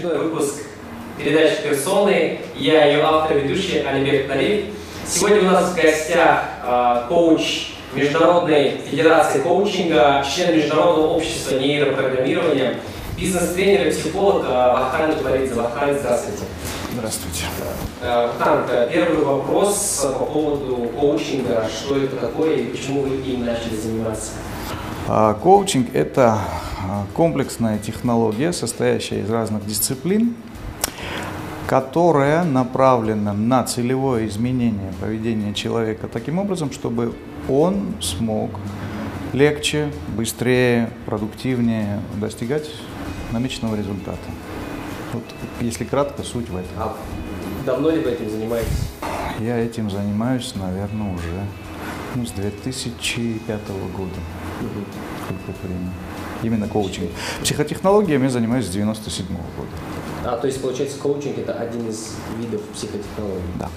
очередной 0.00 0.28
выпуск 0.28 0.54
передачи 1.18 1.62
«Персоны». 1.62 2.40
Я 2.56 2.86
ее 2.86 3.02
автор 3.02 3.36
и 3.36 3.40
ведущий 3.40 3.80
Алибек 3.80 4.28
Налиев. 4.28 4.66
Сегодня 5.06 5.40
у 5.40 5.44
нас 5.44 5.72
в 5.72 5.76
гостях 5.76 6.44
э, 6.64 7.02
коуч 7.08 7.72
Международной 7.94 8.78
Федерации 8.90 9.40
коучинга, 9.40 10.24
член 10.24 10.56
Международного 10.56 11.08
общества 11.08 11.56
нейропрограммирования, 11.56 12.76
бизнес-тренер 13.18 13.88
и 13.88 13.90
психолог 13.90 14.44
э, 14.46 14.48
Вахтан 14.48 15.16
Творидзе. 15.16 15.54
Вахтан, 15.54 15.98
здравствуйте. 15.98 16.44
Здравствуйте. 16.94 17.44
Вахтан, 18.02 18.64
первый 18.90 19.22
вопрос 19.22 20.06
по 20.18 20.24
поводу 20.24 20.90
коучинга. 20.98 21.68
Что 21.68 21.98
это 21.98 22.16
такое 22.16 22.54
и 22.56 22.64
почему 22.64 23.02
вы 23.02 23.16
им 23.16 23.44
начали 23.44 23.76
заниматься? 23.76 24.30
А, 25.12 25.34
коучинг– 25.34 25.88
это 25.92 26.38
а, 26.78 27.04
комплексная 27.14 27.78
технология, 27.78 28.52
состоящая 28.52 29.22
из 29.22 29.30
разных 29.30 29.66
дисциплин, 29.66 30.36
которая 31.66 32.44
направлена 32.44 33.32
на 33.32 33.64
целевое 33.64 34.28
изменение 34.28 34.92
поведения 35.00 35.52
человека 35.52 36.06
таким 36.06 36.38
образом, 36.38 36.70
чтобы 36.70 37.12
он 37.48 37.96
смог 38.00 38.52
легче, 39.32 39.90
быстрее, 40.16 40.90
продуктивнее 41.06 42.00
достигать 42.14 42.70
намеченного 43.32 43.74
результата. 43.74 44.16
Вот, 45.12 45.24
если 45.60 45.82
кратко, 45.82 46.22
суть 46.22 46.48
в 46.48 46.56
этом. 46.56 46.70
А 46.78 46.96
давно 47.66 47.90
ли 47.90 47.98
вы 47.98 48.10
этим 48.10 48.30
занимаетесь? 48.30 48.90
Я 49.40 49.58
этим 49.58 49.90
занимаюсь, 49.90 50.54
наверное, 50.54 51.12
уже 51.12 51.46
ну, 52.14 52.24
с 52.24 52.30
2005 52.30 53.60
года. 53.96 54.20
Сколько 54.60 55.66
времени. 55.66 55.90
Именно 56.42 56.68
коучинг. 56.68 57.10
Психотехнологиями 57.42 58.24
я 58.24 58.30
занимаюсь 58.30 58.66
с 58.66 58.70
97 58.70 59.26
года. 59.26 59.68
А, 60.24 60.36
то 60.36 60.46
есть, 60.46 60.60
получается, 60.60 60.98
коучинг– 60.98 61.38
это 61.38 61.54
один 61.54 61.88
из 61.88 62.14
видов 62.38 62.62
психотехнологий? 62.74 63.42
Да. 63.58 63.68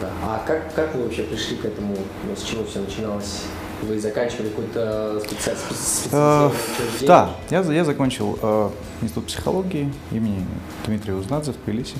да. 0.00 0.10
А 0.22 0.42
как, 0.46 0.74
как 0.74 0.94
вы 0.94 1.04
вообще 1.04 1.22
пришли 1.22 1.56
к 1.56 1.64
этому? 1.64 1.96
Ну, 2.28 2.36
с 2.36 2.42
чего 2.42 2.64
все 2.64 2.80
начиналось? 2.80 3.42
Вы 3.82 4.00
заканчивали 4.00 4.48
какой-то 4.48 5.20
специ... 5.24 5.56
специальное 5.70 6.48
учреждение? 6.48 7.06
Да, 7.06 7.30
я, 7.50 7.60
я 7.60 7.84
закончил 7.84 8.36
э, 8.42 8.70
институт 9.02 9.26
психологии 9.26 9.92
имени 10.10 10.44
Дмитрия 10.84 11.14
Узнадзе 11.14 11.52
в 11.52 11.56
Тбилиси. 11.64 11.94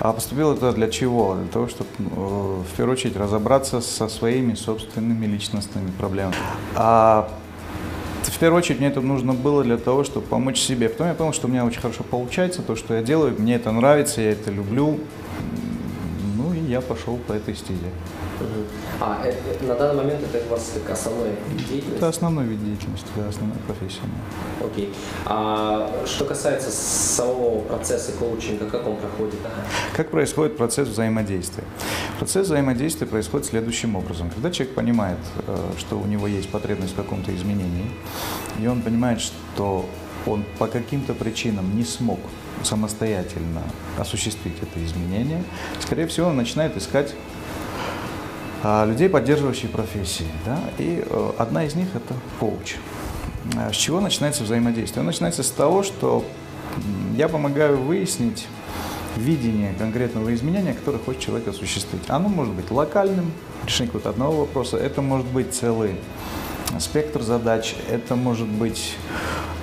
А 0.00 0.12
поступил 0.12 0.52
это 0.52 0.72
для 0.72 0.88
чего? 0.88 1.36
Для 1.36 1.46
того, 1.52 1.68
чтобы 1.68 1.88
э, 1.98 2.02
в 2.04 2.76
первую 2.76 2.94
очередь 2.94 3.16
разобраться 3.16 3.80
со 3.80 4.08
своими 4.08 4.54
собственными 4.54 5.26
личностными 5.26 5.90
проблемами. 5.92 6.34
А 6.74 7.28
в 8.30 8.38
первую 8.38 8.58
очередь 8.58 8.80
мне 8.80 8.88
это 8.88 9.00
нужно 9.00 9.32
было 9.32 9.62
для 9.62 9.76
того, 9.76 10.04
чтобы 10.04 10.26
помочь 10.26 10.58
себе. 10.58 10.88
Потом 10.88 11.08
я 11.08 11.14
понял, 11.14 11.32
что 11.32 11.46
у 11.46 11.50
меня 11.50 11.64
очень 11.64 11.80
хорошо 11.80 12.04
получается, 12.04 12.62
то, 12.62 12.76
что 12.76 12.94
я 12.94 13.02
делаю, 13.02 13.34
мне 13.38 13.56
это 13.56 13.70
нравится, 13.72 14.20
я 14.20 14.32
это 14.32 14.50
люблю. 14.50 14.98
Ну 16.36 16.54
и 16.54 16.58
я 16.58 16.80
пошел 16.80 17.16
по 17.16 17.32
этой 17.32 17.54
стезе. 17.54 17.90
А 19.00 19.20
э, 19.24 19.32
э, 19.32 19.66
на 19.66 19.74
данный 19.74 20.02
момент 20.02 20.22
это 20.22 20.44
у 20.46 20.50
вас 20.50 20.72
как 20.74 20.92
основной 20.92 21.30
вид 21.48 21.68
деятельности? 21.68 21.96
Это 21.96 22.08
основной 22.08 22.44
вид 22.44 22.64
деятельности, 22.64 23.06
да, 23.16 23.28
основная 23.28 23.58
профессия. 23.66 24.00
Окей. 24.64 24.92
А 25.26 25.90
что 26.06 26.24
касается 26.24 26.70
самого 26.70 27.60
процесса 27.60 28.12
коучинга, 28.12 28.66
как 28.70 28.86
он 28.86 28.96
проходит? 28.96 29.40
Как 29.96 30.10
происходит 30.10 30.56
процесс 30.56 30.88
взаимодействия? 30.88 31.64
Процесс 32.18 32.46
взаимодействия 32.46 33.06
происходит 33.06 33.46
следующим 33.46 33.96
образом. 33.96 34.30
Когда 34.30 34.50
человек 34.50 34.74
понимает, 34.74 35.18
э, 35.46 35.56
что 35.78 35.98
у 35.98 36.06
него 36.06 36.26
есть 36.26 36.48
потребность 36.50 36.92
в 36.92 36.96
каком-то 36.96 37.34
изменении, 37.34 37.90
и 38.60 38.66
он 38.66 38.82
понимает, 38.82 39.20
что 39.20 39.86
он 40.26 40.44
по 40.58 40.66
каким-то 40.66 41.14
причинам 41.14 41.76
не 41.76 41.84
смог 41.84 42.18
самостоятельно 42.62 43.62
осуществить 43.98 44.54
это 44.62 44.84
изменение, 44.84 45.42
скорее 45.80 46.06
всего, 46.06 46.28
он 46.28 46.36
начинает 46.36 46.76
искать 46.76 47.14
людей, 48.86 49.08
поддерживающих 49.08 49.70
профессии. 49.70 50.26
Да? 50.46 50.58
И 50.78 51.04
э, 51.04 51.32
одна 51.38 51.64
из 51.64 51.74
них– 51.74 51.88
это 51.94 52.14
коуч. 52.40 52.76
А, 53.56 53.70
с 53.72 53.76
чего 53.76 54.00
начинается 54.00 54.42
взаимодействие? 54.42 55.00
Он 55.00 55.06
начинается 55.06 55.42
с 55.42 55.50
того, 55.50 55.82
что 55.82 56.24
я 57.14 57.28
помогаю 57.28 57.76
выяснить 57.78 58.46
видение 59.16 59.74
конкретного 59.74 60.34
изменения, 60.34 60.72
которое 60.72 60.98
хочет 60.98 61.20
человек 61.20 61.48
осуществить. 61.48 62.02
Оно 62.08 62.28
может 62.28 62.54
быть 62.54 62.70
локальным, 62.70 63.32
решение 63.66 63.88
какого-то 63.88 64.10
одного 64.10 64.40
вопроса, 64.40 64.76
это 64.78 65.02
может 65.02 65.26
быть 65.26 65.54
целый 65.54 65.96
спектр 66.80 67.22
задач, 67.22 67.76
это 67.90 68.16
может 68.16 68.48
быть 68.48 68.96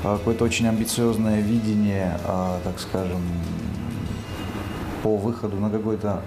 а, 0.03 0.17
какое-то 0.17 0.45
очень 0.45 0.67
амбициозное 0.67 1.41
видение, 1.41 2.17
так 2.63 2.79
скажем, 2.79 3.21
по 5.03 5.17
выходу 5.17 5.57
на 5.57 5.69
какой-то 5.69 6.21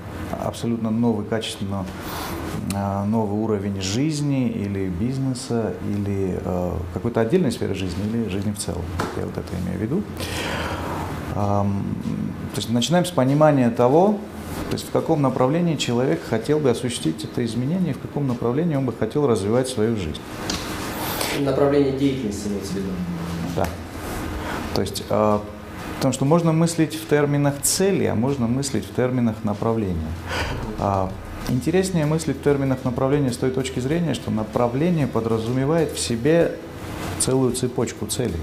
абсолютно 0.45 0.91
новый, 0.91 1.25
качественно 1.25 1.81
а, 1.81 2.54
новый 2.73 3.41
уровень 3.41 3.81
жизни 3.81 4.49
или 4.49 4.89
бизнеса, 4.89 5.75
или 5.89 6.39
э, 6.43 6.73
какой-то 6.93 7.21
отдельной 7.21 7.53
сферы 7.53 7.75
жизни, 7.75 8.03
или 8.13 8.29
жизни 8.29 8.53
в 8.53 8.59
целом. 8.59 8.83
Я 9.17 9.27
вот 9.27 9.37
это 9.37 9.49
имею 9.65 9.79
в 9.79 9.83
виду. 9.83 10.03
то 11.35 11.67
есть 12.57 12.71
начинаем 12.71 13.05
с 13.05 13.11
понимания 13.11 13.71
того, 13.71 14.19
то 14.71 14.75
есть 14.75 14.89
в 14.89 14.91
каком 14.91 15.23
направлении 15.23 15.77
человек 15.77 16.21
хотел 16.29 16.59
бы 16.59 16.71
осуществить 16.71 17.25
это 17.25 17.45
изменение, 17.45 17.95
в 17.95 17.99
каком 17.99 18.27
направлении 18.27 18.77
он 18.77 18.87
бы 18.87 18.93
хотел 18.93 19.27
развивать 19.27 19.69
свою 19.69 19.97
жизнь. 19.97 20.21
Направление 21.41 21.99
деятельности 21.99 22.49
имеется 22.49 22.73
в 22.73 22.77
виду? 22.77 22.89
Да. 23.57 23.67
То 24.75 24.81
есть, 24.81 25.05
э, 25.09 25.39
потому 25.97 26.15
что 26.15 26.25
можно 26.25 26.53
мыслить 26.53 26.95
в 26.95 27.09
терминах 27.09 27.55
цели, 27.63 28.05
а 28.05 28.15
можно 28.15 28.47
мыслить 28.47 28.85
в 28.85 28.95
терминах 28.95 29.37
направления. 29.45 30.13
А, 30.79 31.11
Интереснее 31.51 32.07
мыслить 32.07 32.39
в 32.39 32.43
терминах 32.43 32.85
направления 32.85 33.31
с 33.31 33.37
той 33.37 33.51
точки 33.51 33.79
зрения, 33.79 34.15
что 34.15 34.31
направление 34.31 35.07
подразумевает 35.07 35.93
в 35.93 35.99
себе 35.99 36.53
целую 37.19 37.53
цепочку 37.53 38.07
целей. 38.07 38.41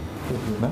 Да? 0.59 0.72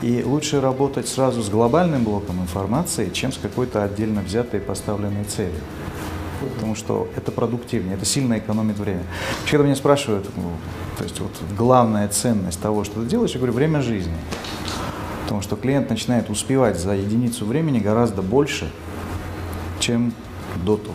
И 0.00 0.22
лучше 0.24 0.60
работать 0.60 1.08
сразу 1.08 1.42
с 1.42 1.50
глобальным 1.50 2.04
блоком 2.04 2.40
информации, 2.40 3.10
чем 3.10 3.32
с 3.32 3.38
какой-то 3.38 3.84
отдельно 3.84 4.22
взятой 4.22 4.60
поставленной 4.60 5.24
целью. 5.24 5.60
Потому 6.54 6.74
что 6.74 7.08
это 7.16 7.32
продуктивнее, 7.32 7.96
это 7.96 8.04
сильно 8.04 8.38
экономит 8.38 8.78
время. 8.78 9.02
Когда 9.50 9.64
меня 9.64 9.76
спрашивают, 9.76 10.28
ну, 10.36 10.52
то 10.96 11.04
есть 11.04 11.20
вот 11.20 11.32
главная 11.56 12.08
ценность 12.08 12.60
того, 12.60 12.84
что 12.84 13.02
ты 13.02 13.08
делаешь, 13.08 13.32
я 13.32 13.38
говорю, 13.38 13.52
время 13.52 13.82
жизни. 13.82 14.16
Потому 15.24 15.42
что 15.42 15.56
клиент 15.56 15.90
начинает 15.90 16.30
успевать 16.30 16.78
за 16.78 16.94
единицу 16.94 17.44
времени 17.44 17.80
гораздо 17.80 18.22
больше, 18.22 18.70
чем 19.80 20.14
до 20.64 20.76
того. 20.76 20.94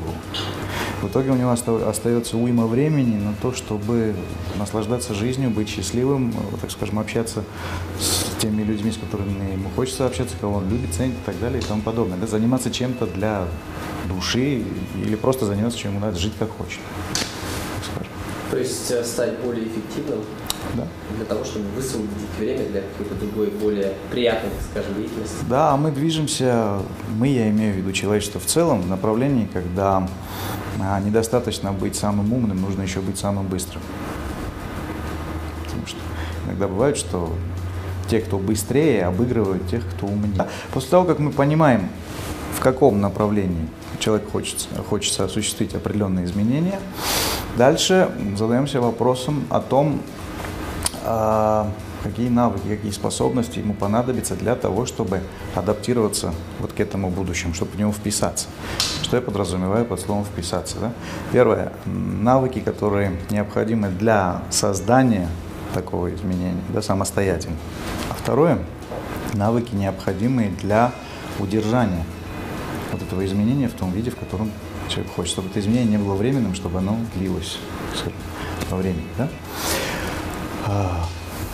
В 1.03 1.09
итоге 1.09 1.31
у 1.31 1.35
него 1.35 1.51
остается 1.51 2.37
уйма 2.37 2.65
времени 2.65 3.17
на 3.21 3.33
то, 3.41 3.51
чтобы 3.51 4.15
наслаждаться 4.57 5.13
жизнью, 5.13 5.49
быть 5.49 5.67
счастливым, 5.67 6.29
э, 6.29 6.57
так 6.61 6.71
скажем, 6.71 6.97
общаться 6.97 7.43
с 7.99 8.39
теми 8.39 8.63
людьми, 8.63 8.89
с 8.89 8.95
которыми 8.95 9.51
ему 9.51 9.69
хочется 9.75 10.05
общаться, 10.05 10.33
кого 10.39 10.59
он 10.59 10.69
любит, 10.69 10.93
ценит 10.93 11.15
и 11.15 11.25
так 11.25 11.37
далее 11.41 11.61
и 11.61 11.65
тому 11.65 11.81
подобное. 11.81 12.17
Да? 12.17 12.25
Заниматься 12.25 12.71
чем-то 12.71 13.07
для 13.07 13.45
души 14.07 14.63
или 14.95 15.15
просто 15.15 15.45
заниматься 15.45 15.77
чем 15.77 15.91
ему 15.91 15.99
надо, 15.99 16.17
жить 16.17 16.33
как 16.39 16.49
хочет. 16.51 16.79
То 18.49 18.57
есть 18.57 18.89
э, 18.91 19.03
стать 19.03 19.39
более 19.39 19.67
эффективным 19.67 20.19
да. 20.75 20.87
для 21.17 21.25
того, 21.25 21.43
чтобы 21.43 21.65
высвободить 21.75 22.29
время 22.39 22.69
для 22.69 22.81
какой-то 22.81 23.15
другой, 23.15 23.47
более 23.47 23.93
приятной, 24.09 24.51
скажем, 24.71 24.95
деятельности. 24.95 25.35
Да, 25.49 25.75
мы 25.75 25.91
движемся, 25.91 26.79
мы, 27.17 27.27
я 27.27 27.49
имею 27.49 27.73
в 27.73 27.77
виду 27.77 27.91
человечество 27.91 28.39
в 28.39 28.45
целом, 28.45 28.83
в 28.83 28.87
направлении, 28.87 29.49
когда 29.51 30.07
а, 30.81 30.99
недостаточно 30.99 31.71
быть 31.71 31.95
самым 31.95 32.33
умным, 32.33 32.61
нужно 32.61 32.81
еще 32.83 32.99
быть 32.99 33.17
самым 33.17 33.47
быстрым. 33.47 33.81
Потому 35.65 35.87
что 35.87 35.97
иногда 36.45 36.67
бывает, 36.67 36.97
что 36.97 37.33
те, 38.09 38.19
кто 38.19 38.37
быстрее, 38.37 39.05
обыгрывают 39.05 39.67
тех, 39.69 39.83
кто 39.89 40.07
умнее. 40.07 40.47
После 40.73 40.89
того, 40.89 41.05
как 41.05 41.19
мы 41.19 41.31
понимаем, 41.31 41.89
в 42.55 42.61
каком 42.61 43.01
направлении 43.01 43.67
человек 43.99 44.29
хочет, 44.31 44.67
хочется 44.89 45.25
осуществить 45.25 45.75
определенные 45.75 46.25
изменения, 46.25 46.79
дальше 47.57 48.09
задаемся 48.37 48.81
вопросом 48.81 49.45
о 49.49 49.59
том, 49.59 50.01
а, 51.05 51.71
какие 52.03 52.29
навыки, 52.29 52.67
какие 52.67 52.91
способности 52.91 53.59
ему 53.59 53.73
понадобятся 53.73 54.35
для 54.35 54.55
того, 54.55 54.85
чтобы 54.85 55.21
адаптироваться 55.55 56.33
вот 56.59 56.73
к 56.73 56.79
этому 56.79 57.09
будущему, 57.09 57.53
чтобы 57.53 57.71
в 57.71 57.79
него 57.79 57.91
вписаться. 57.91 58.47
Что 59.13 59.19
я 59.19 59.25
подразумеваю 59.27 59.85
под 59.85 59.99
словом 60.01 60.25
«вписаться»? 60.25 60.79
Да? 60.79 60.91
Первое– 61.31 61.71
навыки, 61.85 62.57
которые 62.57 63.11
необходимы 63.29 63.89
для 63.89 64.41
создания 64.49 65.29
такого 65.75 66.11
изменения, 66.15 66.59
да, 66.69 66.81
самостоятельно. 66.81 67.55
А 68.09 68.15
второе– 68.15 68.57
навыки, 69.33 69.75
необходимые 69.75 70.49
для 70.49 70.93
удержания 71.37 72.03
вот 72.91 73.03
этого 73.03 73.23
изменения 73.23 73.67
в 73.67 73.73
том 73.73 73.91
виде, 73.91 74.09
в 74.09 74.15
котором 74.15 74.49
человек 74.89 75.13
хочет, 75.13 75.33
чтобы 75.33 75.49
это 75.49 75.59
изменение 75.59 75.99
не 75.99 76.03
было 76.03 76.15
временным, 76.15 76.55
чтобы 76.55 76.79
оно 76.79 76.97
длилось 77.13 77.59
во 78.71 78.77
времени. 78.77 79.05
Да? 79.19 79.29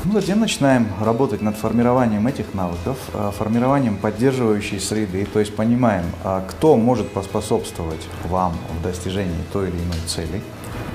Ну, 0.05 0.13
затем 0.13 0.39
начинаем 0.39 0.87
работать 1.01 1.41
над 1.41 1.57
формированием 1.57 2.25
этих 2.25 2.53
навыков, 2.53 2.97
а, 3.13 3.31
формированием 3.31 3.97
поддерживающей 3.97 4.79
среды, 4.79 5.25
то 5.25 5.41
есть 5.41 5.53
понимаем, 5.53 6.05
а, 6.23 6.41
кто 6.47 6.77
может 6.77 7.11
поспособствовать 7.11 8.07
вам 8.29 8.55
в 8.79 8.81
достижении 8.81 9.43
той 9.51 9.67
или 9.67 9.75
иной 9.75 9.99
цели, 10.07 10.41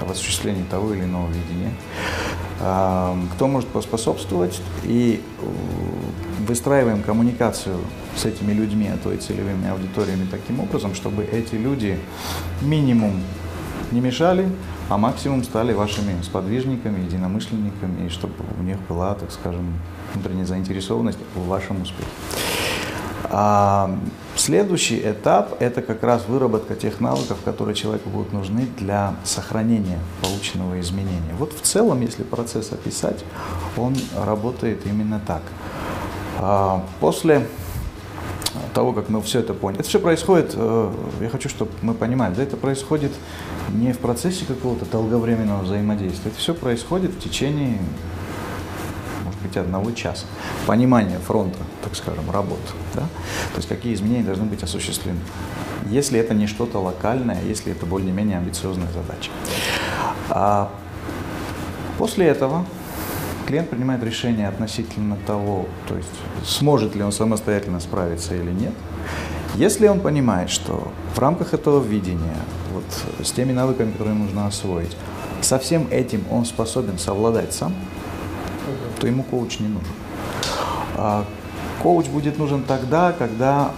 в 0.01 0.11
осуществлении 0.11 0.65
того 0.71 0.95
или 0.95 1.05
иного 1.05 1.29
видения, 1.29 1.75
а, 2.61 3.15
кто 3.35 3.47
может 3.47 3.69
поспособствовать, 3.69 4.63
и 4.85 5.21
э, 5.21 5.45
выстраиваем 6.47 7.03
коммуникацию 7.03 7.77
с 8.17 8.25
этими 8.25 8.53
людьми, 8.53 8.89
а 8.89 8.97
то 8.97 9.13
и 9.13 9.19
целевыми 9.19 9.69
аудиториями 9.69 10.27
таким 10.31 10.61
образом, 10.61 10.95
чтобы 10.95 11.25
эти 11.25 11.57
люди 11.57 11.99
минимум 12.63 13.21
не 13.93 14.01
мешали, 14.01 14.49
а 14.89 14.99
максимум 14.99 15.45
стали 15.45 15.73
вашими 15.73 16.21
сподвижниками, 16.23 17.05
единомышленниками, 17.05 18.07
и 18.07 18.09
чтобы 18.09 18.35
у 18.59 18.63
них 18.63 18.79
была, 18.89 19.15
так 19.15 19.31
скажем, 19.33 19.75
внутренняя 20.13 20.47
заинтересованность 20.47 21.19
в 21.35 21.47
вашем 21.47 21.83
успехе. 21.83 22.09
А 23.37 23.91
следующий 24.37 25.01
этап– 25.01 25.57
это 25.61 25.83
как 25.83 26.03
раз 26.03 26.25
выработка 26.29 26.75
тех 26.75 27.01
навыков, 27.01 27.39
которые 27.45 27.75
человеку 27.75 28.11
будут 28.11 28.33
нужны 28.33 28.69
для 28.79 29.15
сохранения 29.25 29.99
полученного 30.23 30.79
изменения. 30.81 31.35
Вот 31.39 31.53
в 31.53 31.63
целом, 31.63 32.01
если 32.03 32.23
процесс 32.23 32.73
описать, 32.73 33.25
он 33.77 33.97
работает 34.17 34.87
именно 34.87 35.21
так. 35.27 35.43
А 36.39 36.85
после 37.01 37.47
того, 38.75 38.93
как 38.93 39.09
мы 39.09 39.23
все 39.23 39.41
это 39.41 39.55
поняли. 39.55 39.81
Это 39.81 39.89
все 39.89 40.01
происходит, 40.01 40.53
э, 40.55 40.93
я 41.21 41.29
хочу, 41.31 41.49
чтобы 41.49 41.71
мы 41.81 41.95
понимали, 41.95 42.35
да, 42.35 42.43
это 42.43 42.57
происходит 42.57 43.13
не 43.71 43.93
в 43.93 43.99
процессе 43.99 44.45
какого-то 44.45 44.85
долговременного 44.85 45.63
взаимодействия, 45.63 46.31
это 46.31 46.39
все 46.39 46.55
происходит 46.55 47.13
в 47.13 47.21
течение, 47.21 47.79
может 49.25 49.41
быть, 49.41 49.57
одного 49.57 49.93
часа. 49.93 50.27
Понимание 50.67 51.19
фронта, 51.19 51.59
так 51.83 51.97
скажем, 51.97 52.31
работы, 52.31 52.61
да? 52.95 53.03
то 53.03 53.57
есть 53.57 53.69
какие 53.69 53.95
изменения 53.95 54.25
должны 54.25 54.45
быть 54.45 54.63
осуществлены. 54.63 55.21
Если 55.89 56.19
это 56.19 56.35
не 56.35 56.47
что-то 56.47 56.79
локальное, 56.79 57.43
если 57.43 57.73
это 57.73 57.87
более-менее 57.87 58.39
амбициозная 58.39 58.91
задача. 58.93 59.31
А 60.31 60.71
после 61.99 62.27
этого 62.27 62.67
клиент 63.47 63.71
принимает 63.71 64.03
решение 64.03 64.49
относительно 64.49 65.17
того, 65.27 65.67
то 65.87 65.97
есть 65.97 66.09
сможет 66.45 66.95
ли 66.95 67.03
он 67.03 67.13
самостоятельно 67.13 67.81
справиться 67.81 68.35
или 68.35 68.51
нет. 68.51 68.73
Если 69.55 69.87
он 69.87 70.01
понимает, 70.01 70.51
что 70.51 70.91
в 71.15 71.19
рамках 71.19 71.55
этого 71.55 71.83
видения, 71.83 72.37
вот 72.73 72.85
с 73.25 73.31
теми 73.31 73.53
навыками, 73.53 73.93
которые 73.93 74.15
нужно 74.17 74.47
освоить, 74.47 74.97
со 75.41 75.59
всем 75.59 75.87
этим 75.91 76.25
он 76.31 76.45
способен 76.45 76.99
совладать 76.99 77.53
сам, 77.53 77.73
то 78.99 79.07
ему 79.07 79.23
коуч 79.23 79.61
не 79.61 79.69
нужен. 79.69 79.93
А 80.97 81.25
коуч 81.83 82.07
будет 82.07 82.39
нужен 82.39 82.65
тогда, 82.65 83.13
когда 83.13 83.73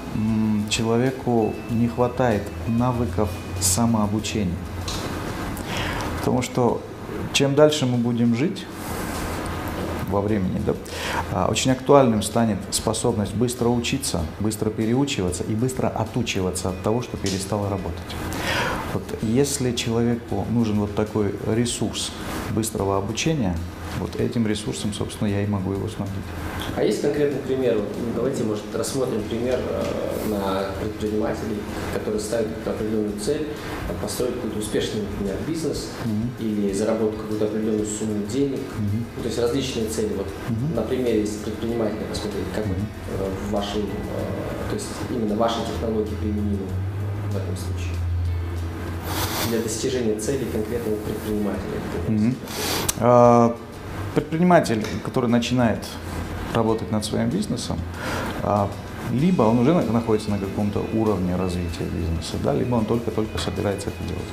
человеку 0.71 1.55
не 1.71 1.89
хватает 1.89 2.43
навыков 2.69 3.29
самообучения. 3.61 4.55
Потому 6.19 6.43
что 6.43 6.81
чем 7.33 7.55
дальше 7.55 7.87
мы 7.87 7.99
будем 7.99 8.35
жить, 8.35 8.67
во 10.09 10.21
времени. 10.21 10.61
Да? 10.65 10.75
А, 11.33 11.49
очень 11.51 11.71
актуальным 11.71 12.23
станет 12.23 12.59
способность 12.71 13.35
быстро 13.35 13.69
учиться, 13.69 14.21
быстро 14.41 14.71
переучиваться 14.71 15.45
и 15.45 15.55
быстро 15.55 15.89
отучиваться 15.89 16.71
от 16.71 16.83
того, 16.83 17.03
что 17.03 17.17
перестало 17.17 17.69
работать. 17.71 18.17
Вот 18.95 19.03
если 19.23 19.73
человеку 19.73 20.47
нужен 20.51 20.81
вот 20.81 20.95
такой 20.95 21.35
ресурс 21.47 22.13
быстрого 22.51 22.97
обучения, 22.97 23.55
вот 23.99 24.17
этим 24.17 24.47
ресурсом, 24.47 24.93
собственно, 24.93 25.29
я 25.29 25.43
и 25.43 25.47
могу 25.47 25.73
его 25.73 25.89
снабдить. 25.89 26.15
А 26.77 26.83
есть 26.83 27.01
конкретный 27.01 27.41
пример? 27.41 27.81
Давайте, 28.15 28.45
может, 28.45 28.65
рассмотрим 28.75 29.23
пример 29.23 29.59
э, 29.59 29.85
на 30.29 30.67
предпринимателей, 30.81 31.59
которые 31.95 32.21
ставят 32.21 32.49
определенную 32.67 33.19
цель, 33.19 33.49
построить 34.01 34.35
какой-то 34.35 34.59
успешный, 34.59 35.03
например, 35.03 35.37
бизнес 35.47 35.91
mm-hmm. 36.05 36.45
или 36.45 36.73
заработать 36.73 37.21
какую-то 37.21 37.47
определенную 37.47 37.87
сумму 37.87 38.27
денег. 38.27 38.59
Mm-hmm. 38.59 39.23
То 39.23 39.29
есть 39.29 39.39
различные 39.39 39.89
цели. 39.89 40.13
Вот 40.17 40.27
mm-hmm. 40.27 40.77
на 40.77 40.83
примере, 40.83 41.21
если 41.21 41.39
предпринимателя 41.45 42.05
посмотреть, 42.09 42.47
как 42.55 42.65
mm-hmm. 42.65 43.49
в 43.49 43.53
вашей, 43.53 43.83
то 44.69 44.75
есть 44.75 44.87
именно 45.11 45.37
ваши 45.37 45.61
технологии 45.61 46.15
применимы 46.15 46.67
в 47.31 47.37
этом 47.37 47.57
случае 47.57 47.95
для 49.49 49.61
достижения 49.61 50.19
цели 50.19 50.45
конкретного 50.45 50.97
предпринимателя? 50.97 52.35
Mm-hmm. 52.99 53.57
Предприниматель, 54.15 54.85
который 55.05 55.29
начинает 55.29 55.85
работать 56.55 56.91
над 56.91 57.05
своим 57.05 57.29
бизнесом, 57.29 57.79
а, 58.43 58.71
либо 59.13 59.43
он 59.43 59.59
уже 59.61 59.75
находится 59.75 60.31
на 60.31 60.39
каком-то 60.39 60.85
уровне 60.95 61.37
развития 61.37 61.85
бизнеса, 61.85 62.37
да, 62.43 62.53
либо 62.53 62.75
он 62.75 62.85
только-только 62.85 63.39
собирается 63.39 63.89
это 63.89 64.09
делать. 64.09 64.29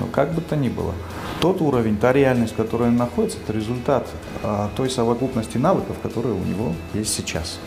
Но 0.00 0.06
как 0.06 0.32
бы 0.32 0.40
то 0.40 0.56
ни 0.56 0.68
было, 0.68 0.92
тот 1.40 1.60
уровень, 1.60 1.96
та 1.96 2.12
реальность, 2.12 2.52
в 2.52 2.56
которой 2.56 2.88
он 2.88 2.96
находится, 2.96 3.38
это 3.42 3.52
результат 3.52 4.08
а, 4.42 4.70
той 4.76 4.90
совокупности 4.90 5.58
навыков, 5.58 5.96
которые 6.02 6.34
у 6.34 6.44
него 6.44 6.74
есть 6.94 7.14
сейчас. 7.14 7.58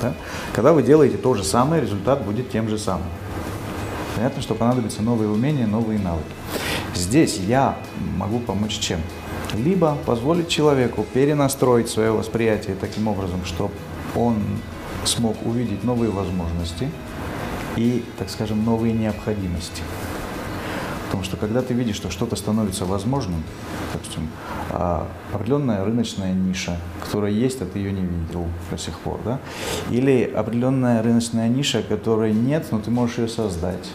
Да? 0.00 0.14
Когда 0.52 0.72
вы 0.72 0.82
делаете 0.82 1.16
то 1.16 1.34
же 1.34 1.44
самое, 1.44 1.82
результат 1.82 2.24
будет 2.24 2.50
тем 2.50 2.68
же 2.68 2.78
самым. 2.78 3.06
Понятно, 4.16 4.42
что 4.42 4.54
понадобятся 4.54 5.02
новые 5.02 5.28
умения, 5.28 5.66
новые 5.66 5.98
навыки. 5.98 6.24
Здесь 6.94 7.38
я 7.38 7.76
могу 8.16 8.38
помочь 8.38 8.78
чем? 8.78 9.00
либо 9.56 9.96
позволить 10.06 10.48
человеку 10.48 11.06
перенастроить 11.12 11.88
свое 11.88 12.10
восприятие 12.12 12.76
таким 12.80 13.08
образом, 13.08 13.44
чтобы 13.44 13.72
он 14.14 14.36
смог 15.06 15.36
увидеть 15.44 15.84
новые 15.84 16.10
возможности 16.10 16.90
и, 17.76 18.04
так 18.18 18.30
скажем, 18.30 18.64
новые 18.64 18.92
необходимости. 18.92 19.82
Потому 21.06 21.22
что 21.22 21.36
когда 21.36 21.62
ты 21.62 21.74
видишь, 21.74 21.96
что 21.96 22.10
что-то 22.10 22.34
становится 22.34 22.86
возможным, 22.86 23.44
допустим, 23.92 24.28
а, 24.70 25.06
определенная 25.32 25.84
рыночная 25.84 26.32
ниша, 26.32 26.76
которая 27.04 27.30
есть, 27.30 27.62
а 27.62 27.66
ты 27.66 27.78
ее 27.78 27.92
не 27.92 28.02
видел 28.02 28.46
до 28.70 28.78
сих 28.78 28.98
пор, 28.98 29.20
да? 29.24 29.38
или 29.90 30.24
определенная 30.24 31.02
рыночная 31.02 31.48
ниша, 31.48 31.82
которой 31.82 32.32
нет, 32.32 32.66
но 32.72 32.80
ты 32.80 32.90
можешь 32.90 33.18
ее 33.18 33.28
создать 33.28 33.88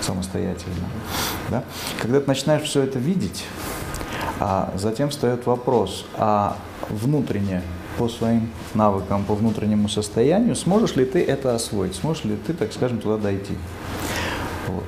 самостоятельно. 0.00 0.88
Да? 1.50 1.62
Когда 2.00 2.20
ты 2.20 2.26
начинаешь 2.26 2.62
все 2.62 2.82
это 2.82 2.98
видеть, 2.98 3.44
а 4.38 4.72
затем 4.76 5.10
встает 5.10 5.44
вопрос, 5.44 6.06
а 6.14 6.56
внутренне 6.88 7.62
по 8.00 8.08
своим 8.08 8.48
навыкам, 8.72 9.24
по 9.24 9.34
внутреннему 9.34 9.90
состоянию, 9.90 10.56
сможешь 10.56 10.96
ли 10.96 11.04
ты 11.04 11.22
это 11.22 11.54
освоить, 11.54 11.94
сможешь 11.94 12.24
ли 12.24 12.34
ты, 12.34 12.54
так 12.54 12.72
скажем, 12.72 12.98
туда 12.98 13.18
дойти. 13.18 13.52
Вот. 14.68 14.84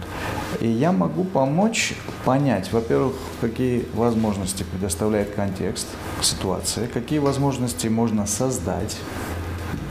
И 0.62 0.69
я 0.69 0.92
могу 0.92 1.25
помочь 1.25 1.92
понять, 2.25 2.73
во-первых, 2.73 3.12
какие 3.42 3.85
возможности 3.92 4.62
предоставляет 4.62 5.35
контекст, 5.35 5.88
ситуация, 6.23 6.87
какие 6.87 7.19
возможности 7.19 7.87
можно 7.87 8.26
создать 8.26 8.97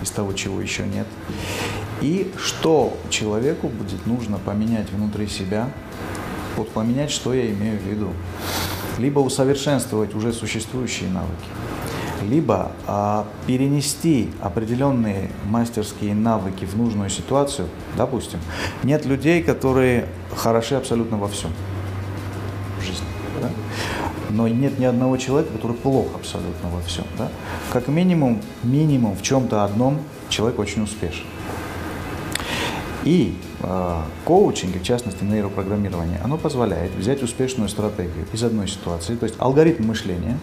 из 0.02 0.10
того, 0.10 0.34
чего 0.34 0.60
еще 0.60 0.88
нет, 0.88 1.06
и 2.02 2.32
что 2.38 2.98
человеку 3.12 3.68
будет 3.68 4.08
нужно 4.08 4.40
поменять 4.40 4.90
внутри 4.92 5.28
себя, 5.28 5.70
вот 6.58 6.70
поменять, 6.70 7.12
что 7.12 7.36
я 7.36 7.52
имею 7.52 7.78
в 7.78 7.84
виду 7.84 8.10
либо 8.98 9.20
усовершенствовать 9.20 10.16
уже 10.16 10.34
существующие 10.34 11.10
навыки, 11.10 11.46
либо 12.22 12.72
а, 12.88 13.26
перенести 13.48 14.30
определенные 14.42 15.30
мастерские 15.46 16.14
навыки 16.14 16.66
в 16.66 16.76
нужную 16.78 17.10
ситуацию. 17.10 17.68
Допустим, 17.98 18.40
нет 18.84 19.06
людей, 19.06 19.44
которые 19.44 20.08
хороши 20.36 20.76
абсолютно 20.76 21.18
во 21.18 21.28
всем 21.28 21.52
в 22.80 22.84
жизни. 22.84 23.06
Да? 23.42 23.50
Но 24.30 24.48
нет 24.48 24.80
ни 24.80 24.86
одного 24.86 25.18
человека, 25.18 25.54
который 25.54 25.76
плох 25.76 26.08
абсолютно 26.16 26.70
во 26.70 26.82
всем. 26.82 27.06
Да? 27.18 27.30
Как 27.72 27.88
минимум, 27.88 28.42
минимум 28.64 29.16
в 29.16 29.22
чем-то 29.22 29.64
одном 29.64 30.00
человек 30.30 30.60
очень 30.60 30.84
успешен. 30.84 31.26
И 33.04 33.36
э, 33.62 34.02
коучинг, 34.26 34.76
в 34.76 34.84
частности 34.84 35.24
нейропрограммирование, 35.24 36.20
оно 36.24 36.38
позволяет 36.38 36.94
взять 36.96 37.24
успешную 37.24 37.68
стратегию 37.68 38.28
из 38.32 38.44
одной 38.44 38.68
ситуации, 38.68 39.16
то 39.16 39.26
есть 39.26 39.36
алгоритм 39.40 39.88
мышления, 39.88 40.38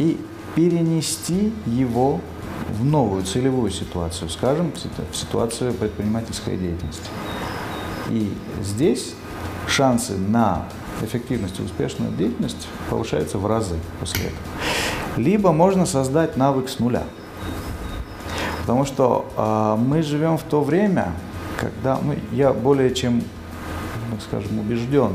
и 0.00 0.18
перенести 0.54 1.52
его 1.66 2.20
в 2.70 2.84
новую 2.84 3.24
целевую 3.24 3.70
ситуацию, 3.70 4.28
скажем, 4.28 4.72
в 5.10 5.16
ситуацию 5.16 5.72
предпринимательской 5.74 6.56
деятельности. 6.56 7.08
И 8.10 8.32
здесь 8.62 9.14
шансы 9.66 10.16
на 10.16 10.68
эффективность 11.02 11.58
и 11.58 11.62
успешную 11.62 12.12
деятельность 12.12 12.68
повышаются 12.90 13.38
в 13.38 13.46
разы 13.46 13.76
после 14.00 14.26
этого. 14.26 14.38
Либо 15.16 15.52
можно 15.52 15.86
создать 15.86 16.36
навык 16.36 16.68
с 16.68 16.78
нуля. 16.78 17.04
Потому 18.60 18.84
что 18.84 19.26
э, 19.36 19.76
мы 19.78 20.02
живем 20.02 20.38
в 20.38 20.42
то 20.42 20.62
время, 20.62 21.12
когда 21.58 21.98
ну, 22.02 22.14
я 22.32 22.52
более 22.52 22.94
чем, 22.94 23.22
так 24.10 24.22
скажем, 24.22 24.58
убежден, 24.58 25.12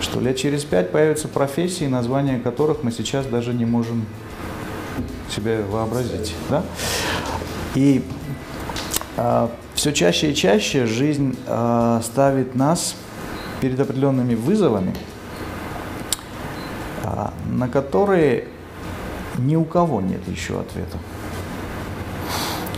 что 0.00 0.20
лет 0.20 0.36
через 0.36 0.64
пять 0.64 0.92
появятся 0.92 1.28
профессии, 1.28 1.84
названия 1.84 2.38
которых 2.38 2.82
мы 2.82 2.92
сейчас 2.92 3.26
даже 3.26 3.52
не 3.54 3.64
можем 3.64 4.06
себе 5.32 5.62
вообразить. 5.62 6.34
Да? 6.50 6.62
И 7.74 8.04
а, 9.16 9.50
все 9.74 9.92
чаще 9.92 10.30
и 10.30 10.34
чаще 10.34 10.86
жизнь 10.86 11.36
а, 11.46 12.00
ставит 12.02 12.54
нас 12.54 12.94
перед 13.60 13.78
определенными 13.80 14.34
вызовами, 14.34 14.94
а, 17.04 17.32
на 17.46 17.68
которые 17.68 18.48
ни 19.38 19.56
у 19.56 19.64
кого 19.64 20.00
нет 20.00 20.26
еще 20.28 20.60
ответа. 20.60 20.98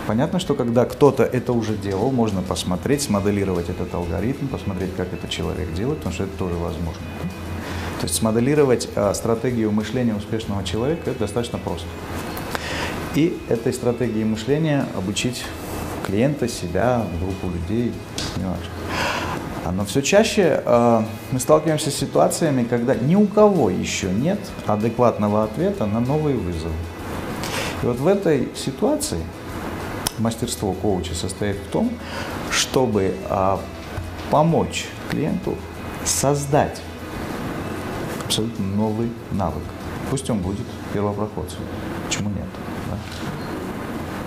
Понятно, 0.06 0.38
что 0.38 0.54
когда 0.54 0.84
кто-то 0.84 1.24
это 1.24 1.54
уже 1.54 1.76
делал, 1.76 2.10
можно 2.10 2.42
посмотреть, 2.42 3.02
смоделировать 3.02 3.70
этот 3.70 3.94
алгоритм, 3.94 4.48
посмотреть, 4.48 4.94
как 4.96 5.12
это 5.14 5.28
человек 5.28 5.72
делает, 5.72 5.98
потому 5.98 6.14
что 6.14 6.24
это 6.24 6.36
тоже 6.36 6.56
возможно. 6.56 7.00
То 8.00 8.06
есть 8.06 8.14
смоделировать 8.16 8.88
а, 8.96 9.14
стратегию 9.14 9.72
мышления 9.72 10.14
успешного 10.14 10.62
человека 10.62 11.10
это 11.10 11.20
достаточно 11.20 11.58
просто. 11.58 11.86
И 13.14 13.38
этой 13.48 13.72
стратегии 13.72 14.24
мышления 14.24 14.86
обучить 14.96 15.44
клиента, 16.04 16.48
себя, 16.48 17.06
группу 17.20 17.48
людей, 17.48 17.92
не 18.36 18.44
важно. 18.44 19.72
Но 19.72 19.84
все 19.86 20.02
чаще 20.02 20.62
э, 20.64 21.02
мы 21.32 21.40
сталкиваемся 21.40 21.90
с 21.90 21.94
ситуациями, 21.94 22.64
когда 22.64 22.94
ни 22.94 23.14
у 23.14 23.26
кого 23.26 23.70
еще 23.70 24.10
нет 24.10 24.38
адекватного 24.66 25.44
ответа 25.44 25.86
на 25.86 26.00
новые 26.00 26.36
вызовы. 26.36 26.74
И 27.82 27.86
вот 27.86 27.98
в 27.98 28.06
этой 28.06 28.50
ситуации 28.54 29.20
мастерство 30.18 30.72
коуча 30.72 31.14
состоит 31.14 31.56
в 31.56 31.70
том, 31.70 31.90
чтобы 32.50 33.14
а, 33.28 33.60
помочь 34.30 34.86
клиенту 35.10 35.56
создать 36.04 36.80
абсолютно 38.24 38.64
новый 38.64 39.10
навык. 39.32 39.62
Пусть 40.10 40.28
он 40.30 40.38
будет 40.38 40.66
первопроходцем. 40.92 41.60
Почему 42.06 42.30
нет? 42.30 42.46
Да? 42.90 42.98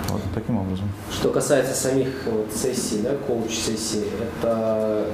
Вот 0.09 0.21
таким 0.57 0.67
образом. 0.67 0.89
Что 1.11 1.29
касается 1.29 1.73
самих 1.73 2.07
вот, 2.25 2.51
сессий, 2.53 3.01
да, 3.03 3.11
коуч-сессий, 3.27 4.05
это 4.21 5.05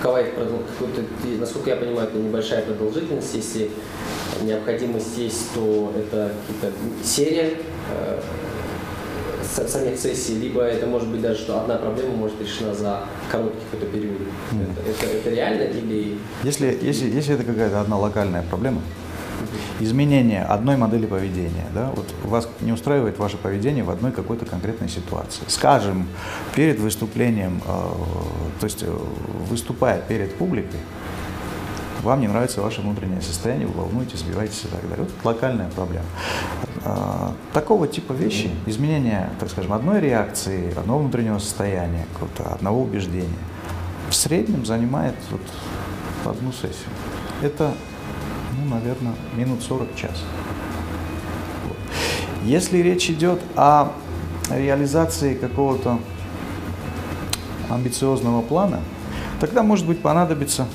какова 0.00 0.22
их 0.22 0.34
продолжительность, 0.34 1.40
насколько 1.40 1.70
я 1.70 1.76
понимаю, 1.76 2.08
это 2.08 2.18
небольшая 2.18 2.62
продолжительность, 2.62 3.34
если 3.34 3.70
необходимость 4.42 5.16
есть, 5.16 5.52
то 5.54 5.92
это 5.96 6.32
какие-то 6.46 6.76
серия 7.04 7.54
э, 7.92 8.20
самих 9.68 9.98
сессий, 9.98 10.34
либо 10.38 10.62
это 10.62 10.86
может 10.86 11.08
быть 11.08 11.20
даже, 11.20 11.38
что 11.40 11.60
одна 11.60 11.76
проблема 11.76 12.16
может 12.16 12.40
решена 12.40 12.74
за 12.74 13.04
короткий 13.30 13.60
какой-то 13.70 13.92
период. 13.92 14.20
Mm. 14.52 14.72
Это, 14.72 14.90
это, 14.90 15.16
это 15.16 15.30
реально 15.30 15.62
или... 15.62 16.18
Если, 16.42 16.78
если, 16.82 17.08
если 17.08 17.34
это 17.34 17.44
какая-то 17.44 17.80
одна 17.80 17.96
локальная 17.98 18.42
проблема, 18.42 18.80
изменение 19.80 20.44
одной 20.44 20.76
модели 20.76 21.06
поведения. 21.06 21.66
Да? 21.74 21.90
Вот 21.94 22.06
вас 22.24 22.48
не 22.60 22.72
устраивает 22.72 23.18
ваше 23.18 23.36
поведение 23.36 23.84
в 23.84 23.90
одной 23.90 24.12
какой-то 24.12 24.46
конкретной 24.46 24.88
ситуации. 24.88 25.42
Скажем, 25.48 26.06
перед 26.54 26.78
выступлением, 26.78 27.60
э, 27.66 27.70
то 28.60 28.64
есть 28.64 28.82
э, 28.82 28.98
выступая 29.48 30.00
перед 30.00 30.34
публикой, 30.36 30.80
вам 32.04 32.20
не 32.20 32.28
нравится 32.28 32.60
ваше 32.60 32.82
внутреннее 32.82 33.22
состояние, 33.22 33.66
вы 33.66 33.82
волнуетесь, 33.82 34.18
сбиваетесь 34.18 34.64
и 34.64 34.68
так 34.68 34.82
далее. 34.88 35.06
Вот 35.06 35.10
локальная 35.24 35.70
проблема. 35.70 36.04
А, 36.84 37.32
такого 37.54 37.88
типа 37.88 38.12
вещи, 38.12 38.50
изменение, 38.66 39.30
так 39.40 39.50
скажем, 39.50 39.72
одной 39.72 40.00
реакции, 40.00 40.76
одного 40.78 41.00
внутреннего 41.00 41.38
состояния, 41.38 42.06
одного 42.38 42.82
убеждения, 42.82 43.28
в 44.10 44.14
среднем 44.14 44.66
занимает 44.66 45.14
вот 45.30 45.40
одну 46.26 46.52
сессию. 46.52 46.90
Это, 47.42 47.72
ну, 48.64 48.74
наверное, 48.76 49.14
минут 49.36 49.62
40 49.62 49.94
час. 49.94 50.22
Если 52.44 52.78
речь 52.78 53.10
идет 53.10 53.40
о 53.56 53.92
реализации 54.50 55.34
какого-то 55.34 55.98
амбициозного 57.70 58.42
плана, 58.42 58.80
тогда, 59.40 59.62
может 59.62 59.86
быть, 59.86 60.00
понадобится 60.00 60.66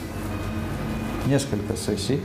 несколько 1.25 1.75
сессий, 1.75 2.21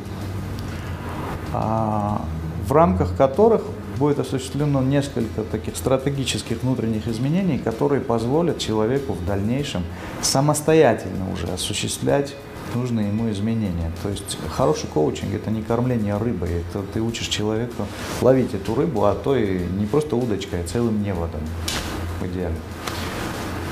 а, 1.52 2.22
в 2.66 2.72
рамках 2.72 3.16
которых 3.16 3.62
будет 3.98 4.18
осуществлено 4.18 4.82
несколько 4.82 5.42
таких 5.42 5.76
стратегических 5.76 6.62
внутренних 6.62 7.06
изменений, 7.06 7.58
которые 7.58 8.00
позволят 8.00 8.58
человеку 8.58 9.12
в 9.12 9.24
дальнейшем 9.24 9.84
самостоятельно 10.20 11.32
уже 11.32 11.46
осуществлять 11.46 12.34
нужные 12.74 13.08
ему 13.08 13.30
изменения. 13.30 13.90
То 14.02 14.08
есть 14.08 14.38
хороший 14.50 14.88
коучинг– 14.88 15.34
это 15.34 15.50
не 15.50 15.62
кормление 15.62 16.16
рыбой, 16.16 16.62
это 16.62 16.82
ты 16.92 17.00
учишь 17.00 17.28
человека 17.28 17.86
ловить 18.20 18.54
эту 18.54 18.74
рыбу, 18.74 19.04
а 19.04 19.14
то 19.14 19.36
и 19.36 19.58
не 19.58 19.86
просто 19.86 20.16
удочкой, 20.16 20.62
а 20.62 20.64
целым 20.66 21.02
неводом 21.02 21.40
в 22.20 22.26
идеале. 22.26 22.56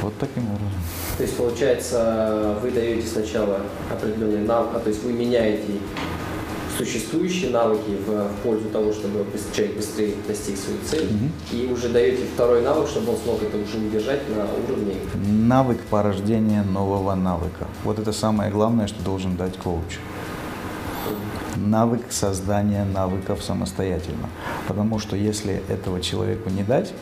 Вот 0.02 0.14
таким 0.18 0.44
образом. 0.44 0.82
То 1.16 1.22
есть, 1.22 1.36
получается, 1.36 2.58
вы 2.60 2.70
даете 2.70 3.06
сначала 3.06 3.60
определенные 3.90 4.44
навыки, 4.44 4.72
а 4.74 4.80
то 4.80 4.88
есть 4.88 5.04
вы 5.04 5.12
меняете 5.12 5.62
существующие 6.76 7.50
навыки 7.50 7.96
в, 8.06 8.28
пользу 8.42 8.68
того, 8.68 8.92
чтобы 8.92 9.24
человек 9.54 9.76
быстрее 9.76 10.14
достиг 10.26 10.56
свою 10.56 10.78
цель, 10.84 11.08
mm-hmm. 11.08 11.68
и 11.68 11.72
уже 11.72 11.88
даете 11.88 12.24
второй 12.34 12.62
навык, 12.62 12.88
чтобы 12.88 13.12
он 13.12 13.18
смог 13.18 13.42
это 13.42 13.56
уже 13.56 13.78
удержать 13.78 14.28
на 14.28 14.44
уровне. 14.44 14.96
Навык 15.14 15.80
порождения 15.90 16.62
нового 16.62 17.14
навыка. 17.14 17.66
Вот 17.84 17.98
это 17.98 18.12
самое 18.12 18.50
главное, 18.50 18.86
что 18.86 19.02
должен 19.02 19.36
дать 19.36 19.56
коуч. 19.58 19.98
Навык 21.56 22.00
создания 22.10 22.84
навыков 22.84 23.42
самостоятельно. 23.42 24.28
Потому 24.66 24.98
что 24.98 25.16
если 25.16 25.62
этого 25.68 26.00
человеку 26.00 26.48
не 26.48 26.62
дать, 26.62 26.92